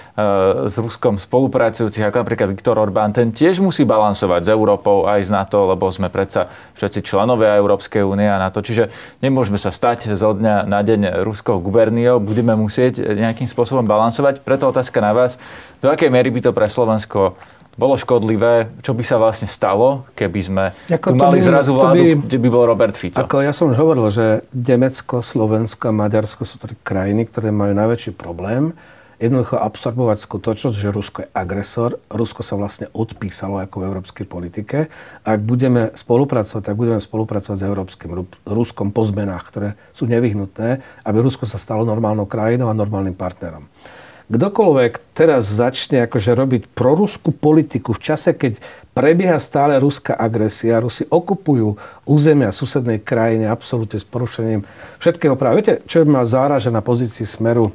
s 0.71 0.75
Ruskom 0.79 1.19
spolupracujúcich, 1.19 2.07
ako 2.07 2.23
napríklad 2.23 2.55
Viktor 2.55 2.79
Orbán, 2.79 3.11
ten 3.11 3.35
tiež 3.35 3.59
musí 3.59 3.83
balansovať 3.83 4.47
s 4.47 4.49
Európou 4.55 5.03
aj 5.03 5.27
z 5.27 5.35
NATO, 5.35 5.67
lebo 5.67 5.91
sme 5.91 6.07
predsa 6.07 6.47
všetci 6.79 7.03
členovia 7.03 7.59
Európskej 7.59 8.07
únie 8.07 8.27
a 8.29 8.39
NATO. 8.39 8.63
Čiže 8.63 8.87
nemôžeme 9.19 9.59
sa 9.59 9.67
stať 9.67 10.15
zo 10.15 10.31
dňa 10.31 10.63
na 10.63 10.79
deň 10.79 11.25
ruskou 11.27 11.59
guberniou, 11.59 12.23
budeme 12.23 12.55
musieť 12.55 13.03
nejakým 13.03 13.51
spôsobom 13.51 13.83
balansovať. 13.83 14.45
Preto 14.45 14.60
otázka 14.69 15.01
na 15.01 15.15
vás, 15.15 15.41
do 15.81 15.89
akej 15.89 16.13
miery 16.13 16.29
by 16.29 16.39
to 16.45 16.51
pre 16.53 16.69
Slovensko 16.69 17.39
bolo 17.79 17.95
škodlivé, 17.95 18.67
čo 18.83 18.91
by 18.91 19.03
sa 19.05 19.15
vlastne 19.15 19.47
stalo, 19.47 20.03
keby 20.13 20.39
sme 20.43 20.63
ako 20.91 21.15
tu 21.15 21.17
mali 21.17 21.39
by, 21.39 21.47
zrazu 21.47 21.71
vládu, 21.71 22.03
by, 22.03 22.09
kde 22.27 22.37
by 22.37 22.49
bol 22.51 22.63
Robert 22.67 22.95
Fico? 22.99 23.17
Ako 23.17 23.39
ja 23.39 23.55
som 23.55 23.71
už 23.71 23.79
hovoril, 23.79 24.11
že 24.11 24.43
Nemecko, 24.51 25.23
Slovensko 25.23 25.89
a 25.89 25.95
Maďarsko 25.95 26.43
sú 26.43 26.59
tri 26.59 26.75
krajiny, 26.75 27.31
ktoré 27.31 27.49
majú 27.49 27.71
najväčší 27.71 28.11
problém 28.13 28.75
jednoducho 29.21 29.61
absorbovať 29.61 30.17
skutočnosť, 30.25 30.75
že 30.75 30.89
Rusko 30.89 31.17
je 31.21 31.29
agresor. 31.29 32.01
Rusko 32.09 32.41
sa 32.41 32.57
vlastne 32.57 32.89
odpísalo 32.89 33.61
ako 33.61 33.75
v 33.77 33.87
európskej 33.93 34.25
politike. 34.25 34.89
Ak 35.21 35.39
budeme 35.45 35.93
spolupracovať, 35.93 36.61
tak 36.65 36.73
budeme 36.73 36.97
spolupracovať 36.97 37.57
s 37.61 37.67
európskym 37.69 38.09
Ruskom 38.49 38.89
po 38.89 39.05
zmenách, 39.05 39.45
ktoré 39.53 39.69
sú 39.93 40.09
nevyhnutné, 40.09 40.81
aby 41.05 41.17
Rusko 41.21 41.45
sa 41.45 41.61
stalo 41.61 41.85
normálnou 41.85 42.25
krajinou 42.25 42.73
a 42.73 42.75
normálnym 42.75 43.13
partnerom 43.13 43.69
kdokoľvek 44.29 45.15
teraz 45.17 45.49
začne 45.49 46.05
akože 46.05 46.31
robiť 46.35 46.61
proruskú 46.75 47.33
politiku 47.33 47.95
v 47.95 48.03
čase, 48.03 48.35
keď 48.35 48.59
prebieha 48.91 49.39
stále 49.39 49.79
ruská 49.79 50.13
agresia, 50.13 50.83
Rusi 50.83 51.07
okupujú 51.07 51.79
územia 52.05 52.51
susednej 52.51 52.99
krajine 52.99 53.47
absolútne 53.47 53.97
s 53.97 54.05
porušením 54.05 54.67
všetkého 54.99 55.39
práva. 55.39 55.57
Viete, 55.57 55.79
čo 55.87 56.03
ma 56.03 56.27
záraža 56.27 56.69
na 56.69 56.83
pozícii 56.83 57.23
Smeru, 57.23 57.71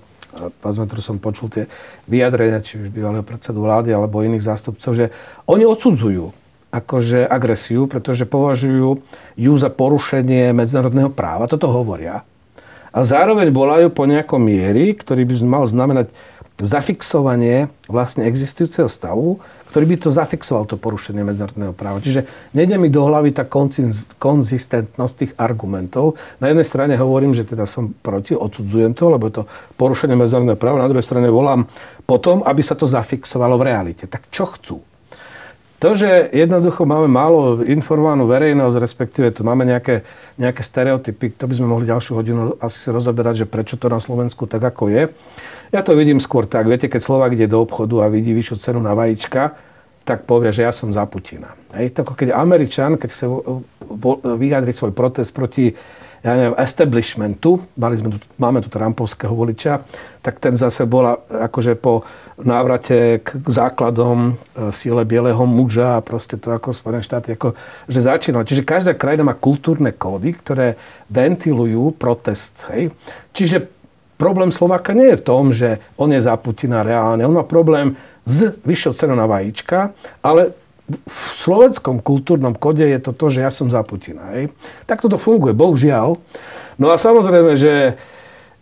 povedzme, 0.61 0.85
ktorú 0.85 1.03
som 1.03 1.17
počul 1.17 1.49
tie 1.49 1.65
vyjadrenia, 2.05 2.61
či 2.61 2.77
už 2.77 2.93
bývalého 2.93 3.25
predsedu 3.25 3.65
vlády 3.65 3.97
alebo 3.97 4.21
iných 4.21 4.45
zástupcov, 4.45 4.93
že 4.93 5.09
oni 5.49 5.65
odsudzujú 5.65 6.31
akože 6.69 7.25
agresiu, 7.25 7.89
pretože 7.89 8.29
považujú 8.29 9.01
ju 9.39 9.53
za 9.57 9.73
porušenie 9.73 10.53
medzinárodného 10.53 11.09
práva. 11.09 11.49
Toto 11.49 11.73
hovoria. 11.73 12.21
A 12.93 13.05
zároveň 13.05 13.53
volajú 13.53 13.93
po 13.93 14.09
nejakom 14.09 14.41
miery, 14.41 14.97
ktorý 14.97 15.29
by 15.29 15.35
mal 15.45 15.65
znamenať 15.69 16.13
zafixovanie 16.57 17.69
vlastne 17.85 18.25
existujúceho 18.25 18.89
stavu, 18.89 19.41
ktorý 19.69 19.93
by 19.93 19.97
to 20.01 20.09
zafixoval, 20.09 20.65
to 20.65 20.81
porušenie 20.81 21.21
medzinárodného 21.21 21.77
práva. 21.77 22.01
Čiže 22.01 22.25
nejde 22.57 22.81
mi 22.81 22.89
do 22.89 23.05
hlavy 23.05 23.37
tá 23.37 23.45
konzistentnosť 24.17 25.15
tých 25.21 25.33
argumentov. 25.37 26.17
Na 26.41 26.49
jednej 26.49 26.65
strane 26.65 26.97
hovorím, 26.97 27.37
že 27.37 27.45
teda 27.45 27.69
som 27.69 27.93
proti, 27.93 28.33
odsudzujem 28.33 28.97
to, 28.97 29.13
lebo 29.13 29.29
je 29.29 29.43
to 29.43 29.45
porušenie 29.77 30.17
medzinárodného 30.17 30.57
práva, 30.57 30.81
na 30.81 30.89
druhej 30.89 31.05
strane 31.05 31.29
volám 31.29 31.69
potom, 32.09 32.41
aby 32.41 32.65
sa 32.65 32.73
to 32.73 32.89
zafixovalo 32.89 33.61
v 33.61 33.67
realite. 33.69 34.09
Tak 34.09 34.33
čo 34.33 34.49
chcú? 34.57 34.81
To, 35.77 35.93
že 35.93 36.33
jednoducho 36.33 36.89
máme 36.89 37.05
málo 37.05 37.61
informovanú 37.61 38.25
verejnosť, 38.25 38.81
respektíve 38.81 39.29
tu 39.29 39.45
máme 39.45 39.69
nejaké, 39.69 40.09
nejaké 40.41 40.65
stereotypy, 40.65 41.37
to 41.37 41.45
by 41.45 41.53
sme 41.53 41.69
mohli 41.69 41.85
ďalšiu 41.85 42.17
hodinu 42.17 42.57
asi 42.65 42.81
si 42.81 42.89
rozoberať, 42.89 43.45
že 43.45 43.47
prečo 43.47 43.77
to 43.77 43.93
na 43.93 44.01
Slovensku 44.01 44.49
tak, 44.49 44.65
ako 44.65 44.89
je. 44.89 45.13
Ja 45.77 45.85
to 45.85 45.93
vidím 45.93 46.17
skôr 46.17 46.49
tak, 46.49 46.65
viete, 46.65 46.89
keď 46.89 47.05
Slovak 47.05 47.37
ide 47.37 47.45
do 47.45 47.61
obchodu 47.61 48.09
a 48.09 48.13
vidí 48.13 48.33
vyššiu 48.33 48.57
cenu 48.57 48.81
na 48.81 48.97
vajíčka, 48.97 49.53
tak 50.07 50.25
povie, 50.25 50.55
že 50.55 50.65
ja 50.65 50.73
som 50.73 50.95
za 50.95 51.05
Putina. 51.05 51.53
Hej, 51.77 51.93
to 51.93 52.09
ako 52.09 52.15
keď 52.15 52.33
Američan, 52.33 52.97
keď 52.97 53.09
chce 53.13 53.27
vyjadriť 54.23 54.75
svoj 54.79 54.93
protest 54.97 55.35
proti 55.37 55.77
ja 56.25 56.33
neviem, 56.37 56.57
establishmentu, 56.57 57.61
mali 57.77 58.01
sme 58.01 58.15
tu, 58.15 58.19
máme 58.41 58.61
tu 58.65 58.69
Trumpovského 58.73 59.33
voliča, 59.33 59.85
tak 60.21 60.41
ten 60.43 60.57
zase 60.57 60.89
bola 60.89 61.21
akože 61.29 61.77
po 61.79 62.03
návrate 62.41 63.25
k 63.25 63.29
základom 63.49 64.33
e, 64.33 64.71
síle 64.75 65.07
bieleho 65.09 65.47
muža 65.49 65.97
a 65.97 66.05
proste 66.05 66.37
to 66.37 66.53
ako 66.53 66.77
Spojené 66.77 67.01
štáty, 67.01 67.33
ako, 67.37 67.57
že 67.89 68.05
začínal. 68.05 68.45
Čiže 68.45 68.67
každá 68.67 68.93
krajina 68.93 69.25
má 69.25 69.35
kultúrne 69.39 69.95
kódy, 69.95 70.37
ktoré 70.37 70.77
ventilujú 71.09 71.97
protest. 71.97 72.69
Hej. 72.75 72.93
Čiže 73.33 73.71
problém 74.21 74.53
Slováka 74.53 74.93
nie 74.93 75.15
je 75.15 75.21
v 75.21 75.27
tom, 75.27 75.45
že 75.55 75.81
on 75.97 76.13
je 76.13 76.21
za 76.21 76.37
Putina 76.37 76.85
reálne. 76.85 77.25
On 77.25 77.37
má 77.37 77.47
problém 77.47 77.97
s 78.27 78.53
vyššou 78.67 78.93
cenou 78.99 79.17
na 79.17 79.25
vajíčka, 79.25 79.95
ale 80.21 80.66
v 80.87 81.27
slovenskom 81.35 81.99
kultúrnom 81.99 82.55
kode 82.55 82.87
je 82.87 83.01
to 83.03 83.11
to, 83.11 83.27
že 83.31 83.43
ja 83.43 83.51
som 83.51 83.67
za 83.67 83.83
Putina. 83.83 84.39
Hej. 84.39 84.55
Tak 84.87 85.03
toto 85.03 85.19
funguje, 85.19 85.51
bohužiaľ. 85.51 86.15
No 86.79 86.87
a 86.95 86.97
samozrejme, 86.97 87.59
že 87.59 87.99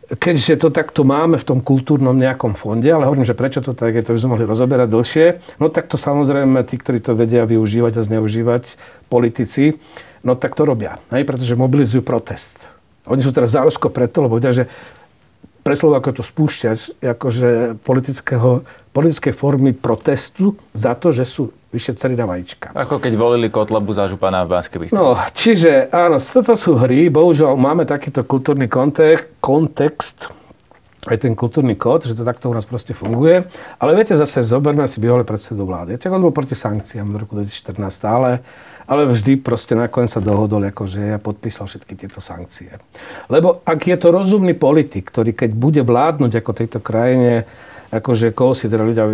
keďže 0.05 0.61
to 0.61 0.69
takto 0.69 1.05
máme 1.05 1.41
v 1.41 1.49
tom 1.49 1.59
kultúrnom 1.65 2.13
nejakom 2.13 2.53
fonde, 2.53 2.89
ale 2.89 3.09
hovorím, 3.09 3.25
že 3.25 3.37
prečo 3.37 3.65
to 3.65 3.73
tak 3.73 3.97
je, 3.97 4.05
to 4.05 4.13
by 4.13 4.21
sme 4.21 4.33
mohli 4.37 4.45
rozoberať 4.45 4.89
dlhšie, 4.93 5.27
no 5.57 5.73
tak 5.73 5.89
to 5.89 5.97
samozrejme 5.97 6.61
tí, 6.69 6.77
ktorí 6.77 7.01
to 7.01 7.17
vedia 7.17 7.49
využívať 7.49 7.93
a 8.01 8.03
zneužívať, 8.05 8.77
politici, 9.09 9.81
no 10.21 10.37
tak 10.37 10.53
to 10.53 10.69
robia, 10.69 11.01
hej, 11.09 11.25
pretože 11.25 11.57
mobilizujú 11.57 12.05
protest. 12.05 12.77
Oni 13.09 13.25
sú 13.25 13.33
teraz 13.33 13.57
za 13.57 13.65
Rusko 13.65 13.89
preto, 13.89 14.25
lebo 14.25 14.37
vedia, 14.37 14.53
že 14.53 14.69
pre 15.65 15.75
Slováko 15.75 16.13
to 16.13 16.21
spúšťať 16.21 17.01
akože 17.01 17.81
politického, 17.81 18.69
politickej 18.93 19.33
formy 19.33 19.73
protestu 19.73 20.61
za 20.77 20.93
to, 20.93 21.09
že 21.09 21.25
sú 21.25 21.49
vyššie 21.73 21.93
ceny 21.99 22.15
na 22.15 22.29
vajíčka. 22.29 22.77
Ako 22.77 23.01
keď 23.01 23.17
volili 23.17 23.49
Kotlabu 23.49 23.91
za 23.97 24.07
župana 24.07 24.45
v 24.45 24.55
Banskej 24.55 24.79
Bystrici. 24.79 25.01
No, 25.01 25.17
čiže 25.33 25.89
áno, 25.91 26.21
toto 26.21 26.55
sú 26.55 26.77
hry, 26.77 27.09
bohužiaľ 27.09 27.57
máme 27.57 27.89
takýto 27.89 28.23
kultúrny 28.23 28.69
kontext, 28.69 29.41
kontext 29.41 30.31
aj 31.05 31.21
ten 31.21 31.37
kultúrny 31.37 31.77
kód, 31.77 32.09
že 32.09 32.17
to 32.17 32.25
takto 32.25 32.49
u 32.49 32.57
nás 32.57 32.65
proste 32.65 32.97
funguje. 32.97 33.45
Ale 33.77 33.93
viete, 33.93 34.17
zase 34.17 34.41
zoberme 34.41 34.89
si 34.89 35.05
bývalý 35.05 35.21
predsedu 35.21 35.69
vlády. 35.69 36.01
Tak 36.01 36.09
on 36.09 36.25
bol 36.25 36.33
proti 36.33 36.57
sankciám 36.57 37.13
v 37.13 37.21
roku 37.21 37.37
2014 37.37 37.77
stále 37.93 38.41
ale 38.85 39.09
vždy 39.09 39.41
proste 39.41 39.73
nakoniec 39.73 40.13
sa 40.13 40.21
dohodol, 40.21 40.69
akože 40.69 41.17
ja 41.17 41.19
podpísal 41.21 41.69
všetky 41.69 41.97
tieto 41.97 42.21
sankcie. 42.21 42.77
Lebo 43.33 43.65
ak 43.65 43.81
je 43.89 43.97
to 43.97 44.13
rozumný 44.13 44.53
politik, 44.53 45.09
ktorý 45.09 45.33
keď 45.33 45.51
bude 45.57 45.83
vládnuť 45.85 46.33
ako 46.41 46.51
tejto 46.53 46.79
krajine, 46.85 47.49
akože 47.95 48.35
koho 48.35 48.53
si 48.53 48.67
teda 48.67 48.83
ľudia 48.83 49.05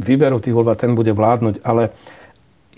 vyberú 0.00 0.40
tých 0.40 0.56
voľb 0.56 0.72
ten 0.74 0.96
bude 0.96 1.12
vládnuť, 1.12 1.60
ale 1.62 1.92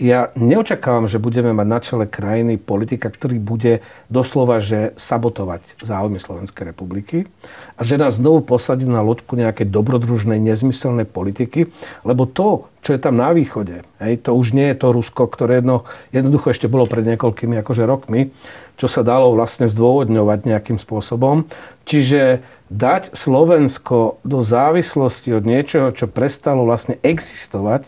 ja 0.01 0.33
neočakávam, 0.33 1.05
že 1.05 1.21
budeme 1.21 1.53
mať 1.53 1.67
na 1.69 1.79
čele 1.79 2.05
krajiny 2.09 2.57
politika, 2.57 3.13
ktorý 3.13 3.37
bude 3.37 3.85
doslova 4.09 4.57
že 4.57 4.97
sabotovať 4.97 5.61
záujmy 5.85 6.17
Slovenskej 6.17 6.73
republiky 6.73 7.29
a 7.77 7.85
že 7.85 8.01
nás 8.01 8.17
znovu 8.17 8.41
posadí 8.41 8.89
na 8.89 9.05
loďku 9.05 9.37
nejakej 9.37 9.69
dobrodružnej, 9.69 10.41
nezmyselnej 10.41 11.05
politiky, 11.05 11.69
lebo 12.01 12.25
to, 12.25 12.73
čo 12.81 12.97
je 12.97 12.99
tam 12.99 13.21
na 13.21 13.37
východe, 13.37 13.85
hej, 14.01 14.13
to 14.25 14.33
už 14.33 14.57
nie 14.57 14.73
je 14.73 14.81
to 14.81 14.97
Rusko, 14.97 15.29
ktoré 15.29 15.61
jedno, 15.61 15.85
jednoducho 16.09 16.49
ešte 16.49 16.65
bolo 16.65 16.89
pred 16.89 17.05
niekoľkými 17.13 17.61
akože 17.61 17.85
rokmi, 17.85 18.33
čo 18.81 18.89
sa 18.89 19.05
dalo 19.05 19.29
vlastne 19.37 19.69
zdôvodňovať 19.69 20.49
nejakým 20.49 20.81
spôsobom. 20.81 21.45
Čiže 21.85 22.41
dať 22.73 23.13
Slovensko 23.13 24.17
do 24.25 24.41
závislosti 24.41 25.37
od 25.37 25.45
niečoho, 25.45 25.93
čo 25.93 26.09
prestalo 26.09 26.65
vlastne 26.65 26.97
existovať, 27.05 27.85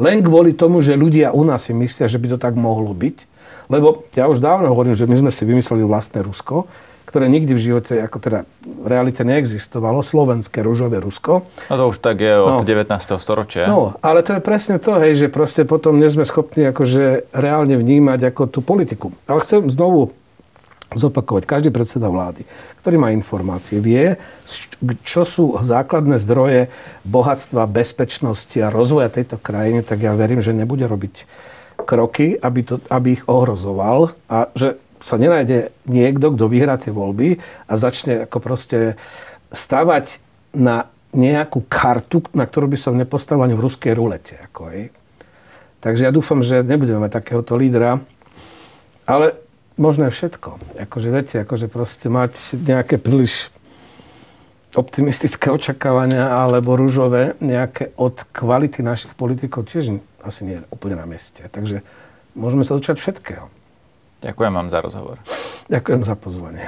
len 0.00 0.22
kvôli 0.22 0.54
tomu, 0.54 0.82
že 0.82 0.98
ľudia 0.98 1.30
u 1.30 1.46
nás 1.46 1.66
si 1.66 1.72
myslia, 1.74 2.10
že 2.10 2.18
by 2.18 2.34
to 2.34 2.38
tak 2.38 2.58
mohlo 2.58 2.90
byť. 2.90 3.30
Lebo 3.72 4.04
ja 4.12 4.28
už 4.28 4.44
dávno 4.44 4.68
hovorím, 4.68 4.92
že 4.92 5.08
my 5.08 5.24
sme 5.24 5.30
si 5.32 5.42
vymysleli 5.48 5.86
vlastné 5.88 6.20
Rusko, 6.20 6.68
ktoré 7.08 7.30
nikdy 7.30 7.54
v 7.54 7.64
živote, 7.70 7.94
ako 8.02 8.18
teda 8.18 8.38
v 8.66 8.86
realite 8.90 9.22
neexistovalo, 9.22 10.02
slovenské 10.02 10.60
rúžové 10.66 10.98
Rusko. 10.98 11.46
No 11.70 11.74
to 11.78 11.84
už 11.94 12.02
tak 12.02 12.18
je 12.20 12.34
od 12.34 12.60
no. 12.60 12.66
19. 12.66 12.90
storočia. 13.22 13.70
No, 13.70 13.94
ale 14.02 14.26
to 14.26 14.34
je 14.34 14.42
presne 14.42 14.82
to, 14.82 14.98
hej, 14.98 15.14
že 15.14 15.26
proste 15.30 15.62
potom 15.62 15.96
nie 15.96 16.10
sme 16.10 16.26
schopní 16.26 16.74
akože 16.74 17.30
reálne 17.30 17.78
vnímať 17.78 18.34
ako 18.34 18.42
tú 18.50 18.60
politiku. 18.60 19.14
Ale 19.30 19.40
chcem 19.46 19.62
znovu 19.70 20.10
zopakovať. 20.94 21.44
Každý 21.46 21.70
predseda 21.74 22.08
vlády, 22.08 22.46
ktorý 22.82 22.96
má 22.98 23.10
informácie, 23.10 23.82
vie, 23.82 24.18
čo 25.02 25.26
sú 25.26 25.58
základné 25.58 26.18
zdroje 26.22 26.72
bohatstva, 27.04 27.70
bezpečnosti 27.70 28.56
a 28.62 28.72
rozvoja 28.72 29.10
tejto 29.10 29.36
krajiny, 29.38 29.82
tak 29.82 30.02
ja 30.02 30.14
verím, 30.14 30.40
že 30.40 30.56
nebude 30.56 30.86
robiť 30.86 31.26
kroky, 31.82 32.38
aby, 32.38 32.60
to, 32.62 32.78
aby 32.88 33.18
ich 33.20 33.24
ohrozoval 33.26 34.14
a 34.30 34.48
že 34.54 34.78
sa 35.04 35.20
nenájde 35.20 35.74
niekto, 35.84 36.32
kto 36.32 36.48
vyhrá 36.48 36.80
tie 36.80 36.88
voľby 36.88 37.36
a 37.68 37.72
začne 37.76 38.24
ako 38.24 38.38
proste 38.40 38.96
stavať 39.52 40.22
na 40.56 40.88
nejakú 41.12 41.62
kartu, 41.68 42.24
na 42.32 42.48
ktorú 42.48 42.72
by 42.72 42.78
som 42.80 42.96
nepostavil 42.96 43.44
ani 43.44 43.54
v 43.54 43.64
ruskej 43.68 43.92
rulete. 43.92 44.34
Ako. 44.50 44.72
Takže 45.84 46.08
ja 46.08 46.10
dúfam, 46.10 46.40
že 46.40 46.64
nebudeme 46.64 47.04
mať 47.04 47.20
takéhoto 47.22 47.54
lídra. 47.54 48.00
Ale 49.04 49.36
možné 49.76 50.10
všetko. 50.10 50.78
Akože 50.86 51.08
viete, 51.10 51.36
akože 51.42 51.66
proste 51.66 52.06
mať 52.10 52.34
nejaké 52.54 52.98
príliš 52.98 53.50
optimistické 54.74 55.54
očakávania 55.54 56.34
alebo 56.34 56.74
rúžové 56.74 57.38
nejaké 57.38 57.94
od 57.94 58.26
kvality 58.34 58.82
našich 58.82 59.14
politikov 59.14 59.70
tiež 59.70 60.02
asi 60.26 60.40
nie 60.42 60.56
je 60.58 60.66
úplne 60.74 60.98
na 60.98 61.06
mieste. 61.06 61.46
Takže 61.46 61.86
môžeme 62.34 62.66
sa 62.66 62.74
dočať 62.74 62.98
všetkého. 62.98 63.46
Ďakujem 64.24 64.52
vám 64.52 64.68
za 64.72 64.78
rozhovor. 64.82 65.16
Ďakujem 65.70 66.02
za 66.02 66.14
pozvanie. 66.18 66.66